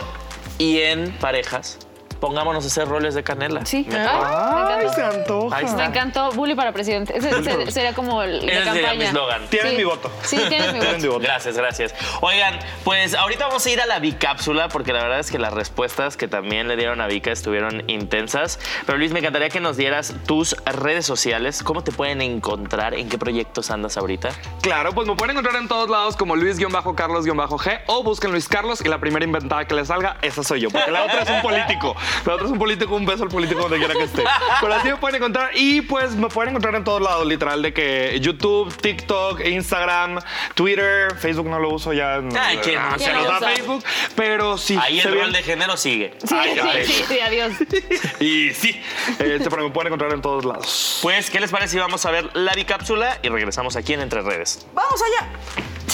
y 0.58 0.80
en 0.82 1.12
parejas 1.18 1.80
pongámonos 2.22 2.63
a 2.63 2.68
hacer 2.68 2.88
roles 2.88 3.13
de 3.16 3.24
canela. 3.24 3.66
Sí. 3.66 3.86
Me- 3.90 3.98
Ah, 4.00 4.66
me 4.68 4.74
Ay, 4.86 4.90
se 4.94 5.01
encantó. 5.01 5.18
antoja. 5.42 5.58
Ahí 5.58 5.66
está. 5.66 5.78
Me 5.78 5.86
encantó. 5.86 6.32
Bully 6.32 6.56
para 6.56 6.72
presidente. 6.72 7.18
Ese, 7.18 7.30
ese 7.32 7.72
sería 7.72 7.94
como 7.94 8.22
el 8.24 8.40
de 8.40 8.46
Ese 8.48 8.63
sería 8.63 8.74
campaña. 8.74 8.94
mi 9.00 9.04
eslogan. 9.06 9.48
Tienen 9.48 9.72
Sí. 9.72 9.78
mi 9.78 9.84
voto. 9.84 10.12
Sí, 10.24 10.38
tienes 10.48 10.74
mi 10.74 10.80
Tienen 10.80 11.01
mi 11.01 11.08
voto. 11.08 11.18
voto. 11.20 11.24
Gracias, 11.28 11.58
gracias. 11.58 11.94
Oigan, 12.22 12.58
pues 12.86 13.16
ahorita 13.16 13.48
vamos 13.48 13.66
a 13.66 13.70
ir 13.70 13.82
a 13.82 13.86
la 13.86 14.00
bicápsula 14.00 14.70
porque 14.70 14.94
la 14.94 15.01
verdad 15.04 15.20
es 15.20 15.30
que 15.32 15.40
las 15.40 15.54
respuestas 15.54 16.16
que 16.16 16.28
también 16.30 16.68
le 16.68 16.78
dieron 16.78 17.01
a 17.01 17.08
Vika 17.08 17.32
estuvieron 17.32 17.84
intensas. 17.90 18.60
Pero 18.86 18.98
Luis, 18.98 19.12
me 19.12 19.20
encantaría 19.20 19.50
que 19.50 19.60
nos 19.60 19.75
dieras 19.75 20.13
tus 20.28 20.56
redes 20.66 21.06
sociales. 21.06 21.63
¿Cómo 21.63 21.84
te 21.84 21.92
pueden 21.92 22.22
encontrar? 22.22 22.94
¿En 22.94 23.10
qué 23.10 23.18
proyectos 23.18 23.72
andas 23.72 23.98
ahorita? 23.98 24.30
Claro, 24.62 24.94
pues 24.94 25.08
me 25.08 25.16
pueden 25.16 25.32
encontrar 25.38 25.60
en 25.62 25.68
todos 25.68 25.90
lados 25.90 26.16
como 26.16 26.36
Luis-Carlos-G 26.36 27.82
o 27.88 28.04
busquen 28.04 28.32
Luis 28.32 28.48
Carlos 28.48 28.82
y 28.84 28.88
la 28.90 29.00
primera 29.00 29.25
inventada 29.25 29.66
que 29.66 29.74
les 29.75 29.88
salga, 29.88 30.18
esa 30.22 30.44
soy 30.44 30.62
yo. 30.62 30.70
Porque 30.70 30.92
la 30.92 31.04
otra 31.04 31.22
es 31.24 31.30
un 31.30 31.42
político. 31.42 31.96
Es 32.22 32.50
un 32.50 32.60
político, 32.60 32.96
un 32.96 33.06
beso 33.06 33.24
al 33.24 33.30
político 33.30 33.62
donde 33.62 33.77
quiera 33.77 33.94
que 33.94 34.03
esté. 34.03 34.24
Pero 34.60 34.74
así 34.74 34.88
me 34.89 34.98
pueden 34.98 35.18
encontrar 35.18 35.51
y 35.56 35.82
pues 35.82 36.15
me 36.15 36.27
pueden 36.27 36.50
encontrar 36.50 36.75
en 36.75 36.84
todos 36.84 37.01
lados, 37.01 37.25
literal, 37.25 37.62
de 37.62 37.74
que 37.74 38.20
YouTube, 38.22 38.75
TikTok, 38.77 39.41
Instagram, 39.46 40.20
Twitter, 40.56 41.15
Facebook 41.18 41.48
no 41.48 41.60
lo 41.60 41.70
uso 41.70 41.94
ya. 41.94 42.22
Ay, 42.39 42.60
¿quién 42.63 42.77
ah, 42.77 42.91
no 42.91 43.00
se 43.00 43.06
¿Quién 43.06 43.15
nos 43.15 43.25
lo 43.25 43.32
da 43.32 43.38
usa? 43.38 43.50
Facebook, 43.50 43.84
pero 44.15 44.58
sí. 44.58 44.77
Ahí 44.82 45.00
el 45.00 45.13
rol 45.13 45.32
de 45.32 45.44
género 45.44 45.77
sigue. 45.77 46.13
Sí, 46.24 46.36
Ay, 46.36 46.60
sí, 46.86 46.94
sí, 46.94 47.03
sí, 47.08 47.20
adiós. 47.20 47.53
Y 48.20 48.51
sí, 48.53 48.82
este, 49.20 49.50
pero 49.50 49.63
me 49.63 49.70
pueden 49.72 49.88
encontrar 49.88 50.13
en 50.13 50.22
todos 50.22 50.46
lados. 50.46 51.00
Pues, 51.01 51.30
¿qué 51.30 51.39
les 51.39 51.50
parece 51.50 51.74
si 51.74 51.80
vamos 51.80 52.06
a 52.06 52.12
ver 52.12 52.30
la 52.36 52.53
bicápsula 52.53 53.20
y 53.24 53.30
regresamos 53.30 53.75
aquí 53.75 53.94
en 53.94 54.01
Entre 54.01 54.22
Redes? 54.22 54.65
¡Vamos 54.74 55.01
allá! 55.01 55.30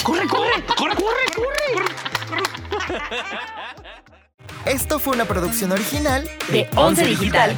¡Corre, 0.02 0.26
corre! 0.26 0.64
¡Corre, 0.76 0.94
corre, 0.94 1.24
corre! 1.34 1.84
Esto 4.66 4.98
fue 4.98 5.14
una 5.14 5.24
producción 5.24 5.72
original 5.72 6.28
De 6.48 6.68
Once 6.76 7.04
Digital. 7.04 7.56